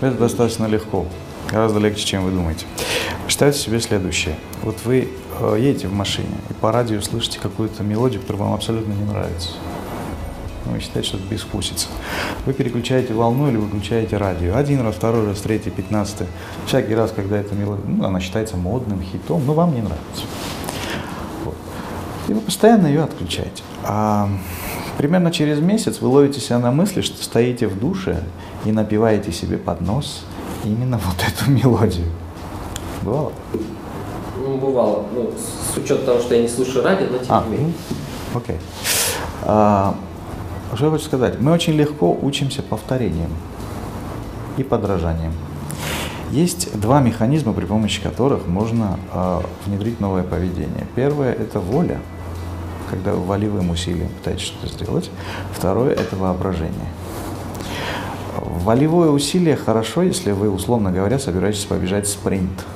Это 0.00 0.16
достаточно 0.16 0.66
легко. 0.66 1.06
Гораздо 1.52 1.80
легче, 1.80 2.06
чем 2.06 2.24
вы 2.24 2.30
думаете. 2.30 2.64
Представьте 3.24 3.60
себе 3.60 3.78
следующее. 3.78 4.36
Вот 4.62 4.76
вы 4.86 5.08
э, 5.38 5.56
едете 5.60 5.86
в 5.86 5.92
машине 5.92 6.28
и 6.48 6.54
по 6.54 6.72
радио 6.72 6.98
слышите 7.02 7.38
какую-то 7.38 7.82
мелодию, 7.82 8.22
которая 8.22 8.44
вам 8.44 8.54
абсолютно 8.54 8.94
не 8.94 9.04
нравится. 9.04 9.50
Вы 10.64 10.80
считаете, 10.80 11.08
что 11.08 11.18
это 11.18 11.26
безвкусица. 11.26 11.88
Вы 12.46 12.54
переключаете 12.54 13.12
волну 13.12 13.50
или 13.50 13.58
выключаете 13.58 14.16
радио. 14.16 14.56
Один 14.56 14.80
раз, 14.80 14.94
второй 14.94 15.26
раз, 15.26 15.40
третий, 15.40 15.68
пятнадцатый. 15.68 16.26
Всякий 16.64 16.94
раз, 16.94 17.12
когда 17.14 17.36
эта 17.36 17.54
мелодия, 17.54 17.84
ну, 17.86 18.02
она 18.06 18.18
считается 18.20 18.56
модным, 18.56 19.02
хитом, 19.02 19.44
но 19.44 19.52
вам 19.52 19.74
не 19.74 19.82
нравится. 19.82 20.24
Вот. 21.44 21.56
И 22.28 22.32
вы 22.32 22.40
постоянно 22.40 22.86
ее 22.86 23.02
отключаете. 23.02 23.62
А 23.84 24.26
примерно 24.96 25.30
через 25.30 25.60
месяц 25.60 26.00
вы 26.00 26.08
ловите 26.08 26.40
себя 26.40 26.60
на 26.60 26.70
мысли, 26.70 27.02
что 27.02 27.22
стоите 27.22 27.66
в 27.66 27.78
душе 27.78 28.22
и 28.64 28.72
напиваете 28.72 29.32
себе 29.32 29.58
под 29.58 29.82
нос 29.82 30.24
именно 30.64 30.98
вот 30.98 31.16
эту 31.26 31.50
мелодию. 31.50 32.06
Бывало? 33.02 33.32
Ну, 34.38 34.56
бывало. 34.58 35.04
Ну, 35.12 35.32
с 35.36 35.76
учетом 35.76 36.06
того, 36.06 36.20
что 36.20 36.34
я 36.34 36.42
не 36.42 36.48
слушаю 36.48 36.84
радио, 36.84 37.06
но 37.10 37.18
тем 37.18 37.26
а, 37.28 37.44
не 37.44 37.56
менее. 37.56 37.74
Ну, 38.32 38.38
окей. 38.38 38.56
А, 39.42 39.94
что 40.74 40.86
я 40.86 40.90
хочу 40.90 41.04
сказать? 41.04 41.40
Мы 41.40 41.52
очень 41.52 41.74
легко 41.74 42.16
учимся 42.20 42.62
повторением 42.62 43.30
и 44.56 44.62
подражанием. 44.62 45.32
Есть 46.30 46.80
два 46.80 47.00
механизма, 47.00 47.52
при 47.52 47.66
помощи 47.66 48.00
которых 48.00 48.46
можно 48.46 48.98
э, 49.12 49.40
внедрить 49.66 50.00
новое 50.00 50.22
поведение. 50.22 50.86
Первое– 50.94 51.32
это 51.34 51.60
воля, 51.60 52.00
когда 52.88 53.12
вы 53.12 53.22
волевым 53.22 53.68
усилием 53.68 54.08
пытаетесь 54.08 54.44
что-то 54.44 54.72
сделать. 54.72 55.10
Второе– 55.52 55.90
это 55.92 56.16
воображение. 56.16 56.88
Волевое 58.62 59.10
усилие 59.10 59.56
хорошо, 59.56 60.02
если 60.02 60.32
вы, 60.32 60.50
условно 60.50 60.92
говоря, 60.92 61.18
собираетесь 61.18 61.64
побежать 61.64 62.08
спринт– 62.08 62.64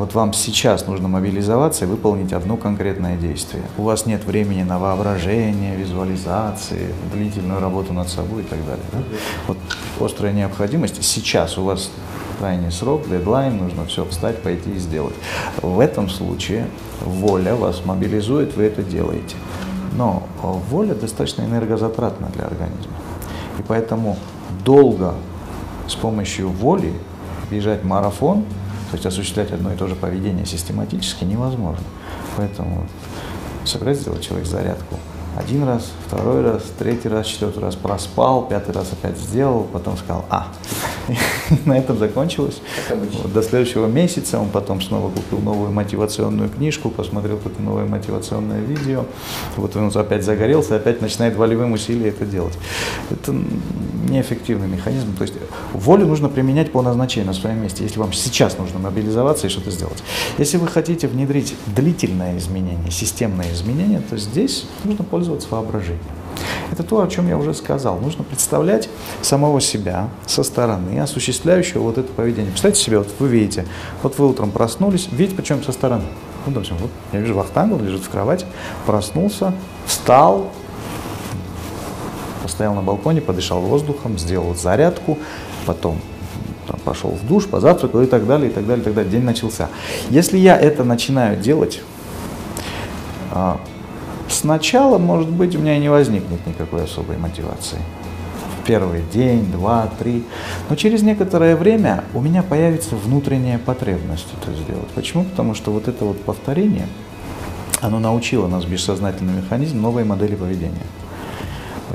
вот 0.00 0.14
вам 0.14 0.32
сейчас 0.32 0.86
нужно 0.86 1.08
мобилизоваться 1.08 1.84
и 1.84 1.86
выполнить 1.86 2.32
одно 2.32 2.56
конкретное 2.56 3.18
действие. 3.18 3.62
У 3.76 3.82
вас 3.82 4.06
нет 4.06 4.24
времени 4.24 4.62
на 4.62 4.78
воображение, 4.78 5.76
визуализации, 5.76 6.94
длительную 7.12 7.60
работу 7.60 7.92
над 7.92 8.08
собой 8.08 8.40
и 8.40 8.44
так 8.46 8.60
далее. 8.64 8.84
Да? 8.92 8.98
Вот 9.46 9.58
острая 10.00 10.32
необходимость. 10.32 11.04
Сейчас 11.04 11.58
у 11.58 11.64
вас 11.64 11.90
крайний 12.38 12.70
срок, 12.70 13.10
дедлайн, 13.10 13.58
нужно 13.58 13.84
все 13.84 14.06
встать, 14.06 14.38
пойти 14.38 14.70
и 14.70 14.78
сделать. 14.78 15.16
В 15.60 15.78
этом 15.78 16.08
случае 16.08 16.66
воля 17.02 17.54
вас 17.54 17.84
мобилизует, 17.84 18.56
вы 18.56 18.62
это 18.62 18.82
делаете. 18.82 19.36
Но 19.98 20.22
воля 20.42 20.94
достаточно 20.94 21.42
энергозатратна 21.42 22.28
для 22.28 22.44
организма. 22.44 22.94
И 23.60 23.62
поэтому 23.62 24.16
долго 24.64 25.14
с 25.86 25.94
помощью 25.94 26.48
воли 26.48 26.92
бежать 27.50 27.84
марафон– 27.84 28.44
то 28.90 28.96
есть 28.96 29.06
осуществлять 29.06 29.52
одно 29.52 29.72
и 29.72 29.76
то 29.76 29.86
же 29.86 29.94
поведение 29.94 30.44
систематически 30.44 31.22
невозможно. 31.22 31.84
Поэтому 32.36 32.86
собирается 33.64 34.02
сделать 34.02 34.22
человек 34.22 34.48
зарядку 34.48 34.96
один 35.36 35.62
раз, 35.62 35.92
второй 36.08 36.42
раз, 36.42 36.64
третий 36.76 37.08
раз, 37.08 37.26
четвертый 37.26 37.60
раз 37.62 37.76
проспал, 37.76 38.48
пятый 38.48 38.72
раз 38.72 38.92
опять 38.92 39.16
сделал, 39.16 39.62
потом 39.72 39.96
сказал 39.96 40.24
«а». 40.28 40.48
на 41.64 41.78
этом 41.78 41.98
закончилось. 41.98 42.60
Вот, 42.88 43.32
до 43.32 43.42
следующего 43.42 43.86
месяца 43.86 44.38
он 44.38 44.48
потом 44.50 44.80
снова 44.80 45.10
купил 45.10 45.38
новую 45.38 45.70
мотивационную 45.70 46.48
книжку, 46.48 46.90
посмотрел 46.90 47.36
какое-то 47.36 47.62
новое 47.62 47.86
мотивационное 47.86 48.60
видео. 48.60 49.04
Вот 49.56 49.76
он 49.76 49.90
опять 49.94 50.24
загорелся, 50.24 50.76
опять 50.76 51.00
начинает 51.00 51.36
волевым 51.36 51.72
усилием 51.72 52.10
это 52.10 52.24
делать. 52.24 52.56
Это 53.10 53.34
неэффективный 54.08 54.68
механизм. 54.68 55.14
То 55.16 55.22
есть 55.22 55.34
волю 55.72 56.06
нужно 56.06 56.28
применять 56.28 56.72
по 56.72 56.82
назначению 56.82 57.28
на 57.28 57.34
своем 57.34 57.62
месте, 57.62 57.84
если 57.84 57.98
вам 57.98 58.12
сейчас 58.12 58.58
нужно 58.58 58.78
мобилизоваться 58.78 59.46
и 59.46 59.50
что-то 59.50 59.70
сделать. 59.70 60.02
Если 60.38 60.56
вы 60.56 60.68
хотите 60.68 61.08
внедрить 61.08 61.54
длительное 61.74 62.36
изменение, 62.38 62.90
системное 62.90 63.52
изменение, 63.52 64.00
то 64.08 64.16
здесь 64.16 64.66
нужно 64.84 65.04
пользоваться 65.04 65.48
воображением. 65.50 66.19
Это 66.70 66.82
то, 66.82 67.02
о 67.02 67.08
чем 67.08 67.28
я 67.28 67.36
уже 67.36 67.54
сказал. 67.54 67.98
Нужно 67.98 68.24
представлять 68.24 68.88
самого 69.22 69.60
себя 69.60 70.08
со 70.26 70.42
стороны, 70.42 71.00
осуществляющего 71.00 71.82
вот 71.82 71.98
это 71.98 72.12
поведение. 72.12 72.50
Представьте 72.50 72.80
себе, 72.80 72.98
вот 72.98 73.08
вы 73.18 73.28
видите, 73.28 73.66
вот 74.02 74.18
вы 74.18 74.28
утром 74.28 74.50
проснулись, 74.50 75.08
видите, 75.10 75.36
причем 75.36 75.62
со 75.62 75.72
стороны. 75.72 76.04
Ну, 76.46 76.52
допустим, 76.52 76.76
вот 76.78 76.90
я 77.12 77.20
вижу 77.20 77.34
Вахтангл, 77.34 77.78
лежит 77.78 78.02
в 78.02 78.08
кровати, 78.08 78.46
проснулся, 78.86 79.52
встал, 79.84 80.50
постоял 82.42 82.74
на 82.74 82.82
балконе, 82.82 83.20
подышал 83.20 83.60
воздухом, 83.60 84.18
сделал 84.18 84.54
зарядку, 84.54 85.18
потом 85.66 86.00
там, 86.66 86.78
пошел 86.84 87.10
в 87.10 87.26
душ, 87.26 87.46
позавтракал 87.46 88.02
и 88.02 88.06
так 88.06 88.26
далее, 88.26 88.50
и 88.50 88.52
так 88.52 88.66
далее, 88.66 88.82
и 88.82 88.84
так 88.84 88.94
далее. 88.94 89.10
День 89.10 89.24
начался. 89.24 89.68
Если 90.08 90.38
я 90.38 90.56
это 90.56 90.84
начинаю 90.84 91.36
делать, 91.36 91.80
а, 93.32 93.60
Сначала, 94.30 94.96
может 94.96 95.28
быть, 95.28 95.56
у 95.56 95.58
меня 95.58 95.76
и 95.76 95.80
не 95.80 95.88
возникнет 95.88 96.46
никакой 96.46 96.84
особой 96.84 97.18
мотивации. 97.18 97.78
В 98.60 98.66
первый 98.66 99.02
день, 99.12 99.50
два, 99.50 99.90
три. 99.98 100.24
Но 100.68 100.76
через 100.76 101.02
некоторое 101.02 101.56
время 101.56 102.04
у 102.14 102.20
меня 102.20 102.42
появится 102.42 102.94
внутренняя 102.94 103.58
потребность 103.58 104.28
это 104.40 104.56
сделать. 104.56 104.88
Почему? 104.94 105.24
Потому 105.24 105.54
что 105.54 105.72
вот 105.72 105.88
это 105.88 106.04
вот 106.04 106.20
повторение, 106.22 106.86
оно 107.80 107.98
научило 107.98 108.46
нас 108.46 108.64
бессознательный 108.64 109.34
механизм 109.34 109.80
новой 109.80 110.04
модели 110.04 110.36
поведения. 110.36 110.86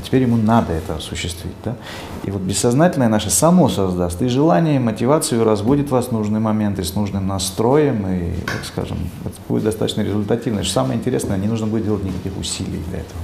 Теперь 0.02 0.24
ему 0.24 0.38
надо 0.38 0.74
это 0.74 0.96
осуществить. 0.96 1.56
Да? 1.64 1.76
И 2.24 2.32
вот 2.32 2.42
бессознательное 2.42 3.08
наше 3.08 3.30
само 3.30 3.70
создаст 3.70 4.22
и 4.22 4.28
желание, 4.28 4.78
и 4.78 4.80
мотивацию, 4.80 5.44
разбудит 5.44 5.90
вас 5.92 6.08
в 6.08 6.12
нужный 6.12 6.40
момент, 6.40 6.80
и 6.80 6.84
с 6.84 6.96
нужным 6.96 7.28
настроем, 7.28 8.06
и, 8.08 8.34
так 8.42 8.66
скажем, 8.66 8.98
это 9.24 9.36
будет 9.48 9.64
достаточно 9.64 10.02
результативно. 10.02 10.64
Что 10.64 10.74
самое 10.74 11.00
интересное, 11.00 11.38
не 11.38 11.48
нужно 11.48 11.68
будет 11.68 11.86
делать 11.86 12.04
никаких 12.04 12.38
усилий 12.38 12.82
для 12.90 13.00
этого. 13.00 13.20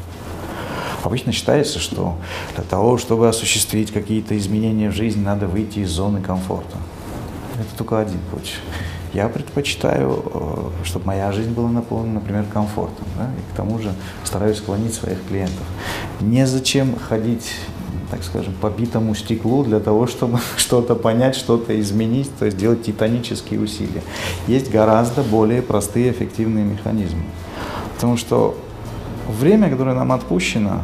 Обычно 1.04 1.32
считается, 1.32 1.80
что 1.80 2.16
для 2.56 2.64
того, 2.64 2.98
чтобы 2.98 3.28
осуществить 3.28 3.92
какие-то 3.92 4.38
изменения 4.38 4.90
в 4.90 4.94
жизни, 4.94 5.24
надо 5.24 5.48
выйти 5.48 5.80
из 5.80 5.90
зоны 5.90 6.22
комфорта. 6.22 6.78
Это 7.56 7.78
только 7.78 8.00
один 8.00 8.20
путь. 8.32 8.54
Я 9.14 9.28
предпочитаю, 9.28 10.24
э, 10.34 10.86
чтобы 10.86 11.08
моя 11.08 11.32
жизнь 11.32 11.52
была 11.52 11.70
наполнена, 11.70 12.16
например, 12.16 12.46
комфортом. 12.52 13.06
Да? 13.18 13.26
И 13.26 13.54
к 13.54 13.56
тому 13.56 13.80
же 13.80 13.92
стараюсь 14.24 14.58
склонить 14.58 14.94
своих 14.94 15.18
клиентов. 15.28 15.66
Незачем 16.22 16.96
ходить 16.98 17.52
так 18.10 18.24
скажем, 18.26 18.54
по 18.60 18.70
битому 18.70 19.16
стеклу 19.16 19.64
для 19.64 19.80
того, 19.80 20.06
чтобы 20.06 20.40
что-то 20.58 20.96
понять, 20.96 21.36
что-то 21.36 21.80
изменить, 21.80 22.30
то 22.38 22.46
есть 22.46 22.58
делать 22.58 22.84
титанические 22.84 23.62
усилия. 23.62 24.04
Есть 24.48 24.70
гораздо 24.70 25.24
более 25.24 25.62
простые 25.62 26.12
эффективные 26.12 26.66
механизмы. 26.66 27.24
Потому 27.96 28.18
что 28.18 28.58
время, 29.30 29.70
которое 29.70 29.96
нам 29.96 30.12
отпущено, 30.12 30.82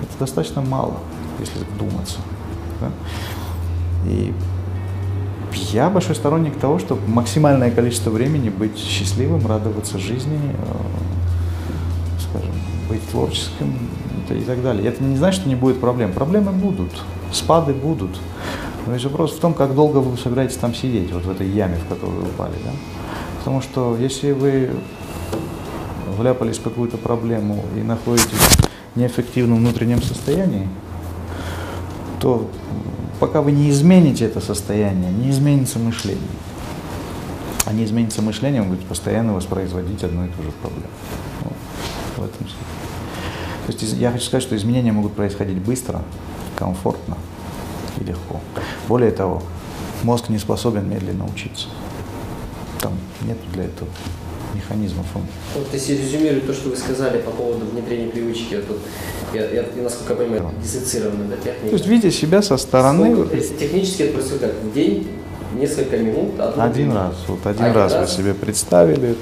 это 0.00 0.18
достаточно 0.18 0.62
мало, 0.62 0.94
если 1.38 1.58
вдуматься. 1.74 2.18
Да? 2.80 2.90
И 4.08 4.32
я 5.56 5.90
большой 5.90 6.14
сторонник 6.14 6.58
того, 6.58 6.78
чтобы 6.78 7.06
максимальное 7.08 7.70
количество 7.70 8.10
времени 8.10 8.48
быть 8.48 8.78
счастливым, 8.78 9.46
радоваться 9.46 9.98
жизни, 9.98 10.38
э, 10.38 10.74
скажем, 12.30 12.54
быть 12.88 13.06
творческим 13.10 13.74
и 14.30 14.40
так 14.40 14.62
далее. 14.62 14.88
Это 14.88 15.02
не 15.02 15.16
значит, 15.16 15.40
что 15.40 15.48
не 15.48 15.54
будет 15.54 15.80
проблем. 15.80 16.12
Проблемы 16.12 16.52
будут, 16.52 16.90
спады 17.32 17.72
будут. 17.72 18.18
Но 18.86 18.92
весь 18.92 19.04
вопрос 19.04 19.32
в 19.32 19.40
том, 19.40 19.54
как 19.54 19.74
долго 19.74 19.98
вы 19.98 20.16
собираетесь 20.16 20.56
там 20.56 20.74
сидеть, 20.74 21.12
вот 21.12 21.24
в 21.24 21.30
этой 21.30 21.48
яме, 21.48 21.76
в 21.76 21.88
которую 21.88 22.20
вы 22.20 22.28
упали. 22.28 22.54
Да? 22.64 22.70
Потому 23.38 23.60
что 23.60 23.96
если 23.96 24.32
вы 24.32 24.70
вляпались 26.16 26.58
в 26.58 26.62
какую-то 26.62 26.96
проблему 26.96 27.64
и 27.76 27.80
находитесь 27.80 28.28
в 28.94 28.98
неэффективном 28.98 29.58
внутреннем 29.58 30.02
состоянии, 30.02 30.68
то 32.20 32.48
пока 33.18 33.42
вы 33.42 33.52
не 33.52 33.70
измените 33.70 34.24
это 34.24 34.40
состояние, 34.40 35.10
не 35.12 35.30
изменится 35.30 35.78
мышление. 35.78 36.22
А 37.64 37.72
не 37.72 37.84
изменится 37.84 38.22
мышление, 38.22 38.62
вы 38.62 38.68
будете 38.68 38.86
постоянно 38.86 39.34
воспроизводить 39.34 40.02
одну 40.04 40.26
и 40.26 40.28
ту 40.28 40.42
же 40.42 40.52
проблему. 40.52 40.88
Вот, 41.42 41.52
в 42.16 42.24
этом 42.24 42.46
смысле. 42.46 42.66
То 43.66 43.72
есть 43.72 43.92
я 43.94 44.12
хочу 44.12 44.24
сказать, 44.24 44.44
что 44.44 44.56
изменения 44.56 44.92
могут 44.92 45.14
происходить 45.14 45.58
быстро, 45.58 46.02
комфортно 46.54 47.16
и 48.00 48.04
легко. 48.04 48.40
Более 48.86 49.10
того, 49.10 49.42
мозг 50.04 50.28
не 50.28 50.38
способен 50.38 50.88
медленно 50.88 51.26
учиться. 51.26 51.68
Там 52.80 52.92
нет 53.22 53.38
для 53.52 53.64
этого 53.64 53.88
механизмов. 54.56 55.06
Вот 55.14 55.68
если 55.72 55.94
резюмировать 55.96 56.46
то, 56.46 56.52
что 56.52 56.70
вы 56.70 56.76
сказали 56.76 57.18
по 57.18 57.30
поводу 57.30 57.66
внедрения 57.66 58.08
привычки, 58.08 58.60
вот, 58.68 58.78
я, 59.32 59.48
я, 59.50 59.64
насколько 59.82 60.12
я 60.12 60.18
понимаю, 60.18 60.50
диссоциированная 60.62 61.28
да, 61.28 61.36
техника. 61.36 61.68
То 61.68 61.74
есть 61.74 61.86
видя 61.86 62.10
себя 62.10 62.42
со 62.42 62.56
стороны... 62.56 63.14
Сколько, 63.14 63.36
технически 63.36 64.02
это 64.02 64.14
происходит 64.14 64.42
как 64.42 64.54
в 64.62 64.72
день, 64.72 65.08
несколько 65.54 65.96
минут? 65.98 66.32
Один 66.56 66.92
раз. 66.92 67.14
Вот 67.28 67.46
один, 67.46 67.64
один 67.64 67.76
раз, 67.76 67.92
раз 67.92 68.10
вы 68.10 68.22
себе 68.22 68.34
представили 68.34 69.10
это. 69.10 69.20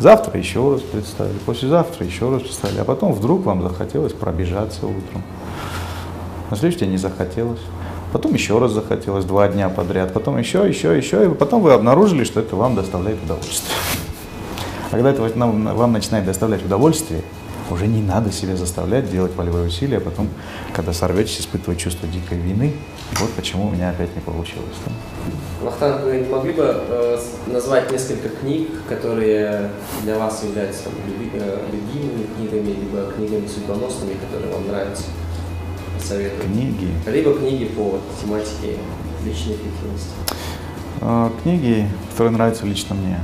Завтра 0.00 0.38
еще 0.38 0.72
раз 0.72 0.80
представили, 0.80 1.38
послезавтра 1.44 2.06
еще 2.06 2.30
раз 2.30 2.42
представили, 2.42 2.78
а 2.78 2.84
потом 2.84 3.12
вдруг 3.12 3.44
вам 3.44 3.62
захотелось 3.62 4.12
пробежаться 4.12 4.86
утром. 4.86 5.24
На 6.50 6.56
следующий 6.56 6.84
день 6.84 6.92
не 6.92 6.98
захотелось. 6.98 7.60
Потом 8.12 8.32
еще 8.32 8.58
раз 8.58 8.72
захотелось, 8.72 9.24
два 9.24 9.48
дня 9.48 9.68
подряд, 9.68 10.14
потом 10.14 10.38
еще, 10.38 10.66
еще, 10.66 10.96
еще, 10.96 11.26
и 11.26 11.28
потом 11.28 11.60
вы 11.60 11.72
обнаружили, 11.72 12.24
что 12.24 12.40
это 12.40 12.56
вам 12.56 12.74
доставляет 12.74 13.22
удовольствие. 13.22 13.76
А 14.90 14.94
когда 14.94 15.10
это 15.10 15.22
вам 15.22 15.92
начинает 15.92 16.24
доставлять 16.24 16.64
удовольствие, 16.64 17.22
уже 17.70 17.86
не 17.86 18.00
надо 18.00 18.32
себя 18.32 18.56
заставлять 18.56 19.10
делать 19.10 19.34
волевые 19.34 19.66
усилия, 19.66 19.98
а 19.98 20.00
потом, 20.00 20.28
когда 20.72 20.92
сорветесь, 20.92 21.40
испытывать 21.40 21.78
чувство 21.78 22.08
дикой 22.08 22.38
вины. 22.38 22.72
Вот 23.20 23.30
почему 23.32 23.68
у 23.68 23.70
меня 23.70 23.90
опять 23.90 24.14
не 24.14 24.22
получилось. 24.22 24.76
Да? 24.86 24.92
Вахтанг, 25.66 26.04
вы 26.04 26.18
не 26.18 26.28
могли 26.28 26.52
бы 26.52 26.64
э, 26.64 27.18
назвать 27.48 27.90
несколько 27.90 28.28
книг, 28.28 28.68
которые 28.88 29.70
для 30.02 30.18
вас 30.18 30.42
являются 30.44 30.84
там, 30.84 30.92
э, 31.34 31.58
любимыми 31.72 32.26
книгами, 32.36 32.68
либо 32.68 33.12
книгами 33.12 33.46
судьбоносными, 33.46 34.14
которые 34.14 34.52
вам 34.52 34.68
нравятся? 34.68 35.04
Советую. 36.02 36.44
Книги? 36.44 36.88
Либо 37.06 37.34
книги 37.34 37.64
по 37.64 37.98
тематике 38.22 38.78
личной 39.26 39.54
эффективности. 39.54 40.10
Э, 41.00 41.28
книги, 41.42 41.88
которые 42.12 42.32
нравятся 42.32 42.64
лично 42.64 42.94
мне. 42.94 43.18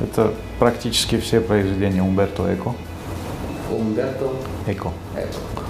Это 0.00 0.32
практически 0.58 1.18
все 1.18 1.40
произведения 1.40 2.02
Умберто 2.02 2.52
Эко. 2.54 2.74
Умберто 3.70 4.30
Эко. 4.66 4.90
Эко. 5.16 5.62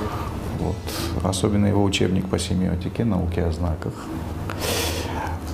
Вот. 0.59 0.77
Особенно 1.25 1.67
его 1.67 1.83
учебник 1.83 2.29
по 2.29 2.39
семиотике, 2.39 3.05
науке 3.05 3.45
о 3.45 3.53
знаках. 3.53 3.93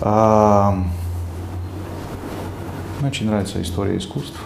А, 0.00 0.78
мне 3.00 3.08
очень 3.08 3.26
нравится 3.26 3.60
история 3.60 3.96
искусств. 3.96 4.38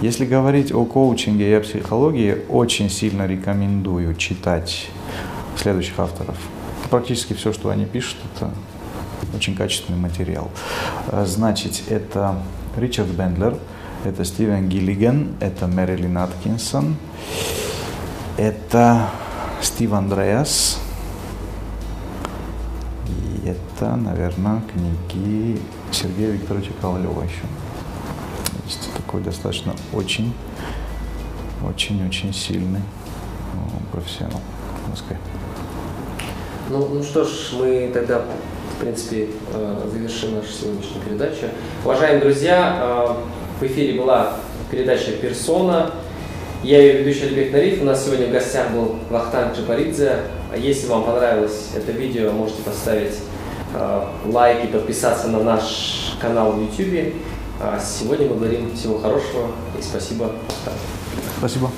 Если 0.00 0.26
говорить 0.26 0.72
о 0.72 0.84
коучинге 0.84 1.50
и 1.50 1.54
о 1.54 1.60
психологии, 1.60 2.44
очень 2.48 2.90
сильно 2.90 3.26
рекомендую 3.26 4.14
читать 4.14 4.88
следующих 5.56 5.98
авторов. 5.98 6.36
Практически 6.90 7.32
все, 7.32 7.52
что 7.52 7.70
они 7.70 7.86
пишут, 7.86 8.18
это 8.34 8.50
очень 9.36 9.54
качественный 9.54 9.98
материал. 9.98 10.50
А, 11.08 11.24
значит, 11.26 11.82
это 11.88 12.36
Ричард 12.76 13.08
Бендлер, 13.08 13.56
это 14.04 14.24
Стивен 14.24 14.68
Гиллиган, 14.68 15.36
это 15.40 15.66
Мэрилин 15.66 16.18
Аткинсон, 16.18 16.96
это 18.36 19.10
Стив 19.60 19.92
Андреас, 19.92 20.78
и 23.08 23.48
это, 23.48 23.96
наверное, 23.96 24.62
книги 24.72 25.60
Сергея 25.92 26.30
Викторовича 26.30 26.72
Ковалева 26.80 27.22
еще. 27.22 27.42
Есть 28.64 28.92
такой 28.94 29.22
достаточно 29.22 29.74
очень, 29.92 30.32
очень-очень 31.64 32.34
сильный 32.34 32.82
ну, 33.54 33.80
профессионал 33.92 34.40
в. 34.88 35.16
Ну, 36.68 36.88
ну 36.88 37.02
что 37.02 37.24
ж, 37.24 37.52
мы 37.58 37.90
тогда 37.94 38.24
в 38.76 38.80
принципе, 38.80 39.28
э, 39.54 39.88
завершим 39.90 40.34
нашу 40.36 40.48
сегодняшнюю 40.48 41.02
передачу. 41.04 41.46
Уважаемые 41.82 42.20
друзья, 42.20 42.78
э, 42.78 43.14
в 43.60 43.66
эфире 43.66 43.98
была 43.98 44.34
передача 44.70 45.12
«Персона». 45.12 45.92
Я 46.62 46.80
ее 46.80 46.98
ведущий 46.98 47.26
Альберт 47.26 47.52
Нариф. 47.52 47.82
У 47.82 47.84
нас 47.84 48.04
сегодня 48.04 48.26
в 48.26 48.32
гостях 48.32 48.70
был 48.72 48.96
Вахтанг 49.08 49.56
Джапаридзе. 49.56 50.18
Если 50.56 50.88
вам 50.88 51.04
понравилось 51.04 51.70
это 51.74 51.92
видео, 51.92 52.32
можете 52.32 52.62
поставить 52.62 53.14
э, 53.74 54.00
лайк 54.26 54.64
и 54.64 54.66
подписаться 54.66 55.28
на 55.28 55.42
наш 55.42 56.16
канал 56.20 56.52
в 56.52 56.60
YouTube. 56.60 57.14
А 57.60 57.80
сегодня 57.80 58.28
мы 58.28 58.36
говорим 58.36 58.74
всего 58.76 58.98
хорошего 58.98 59.52
и 59.78 59.82
спасибо. 59.82 60.32
Спасибо. 61.38 61.70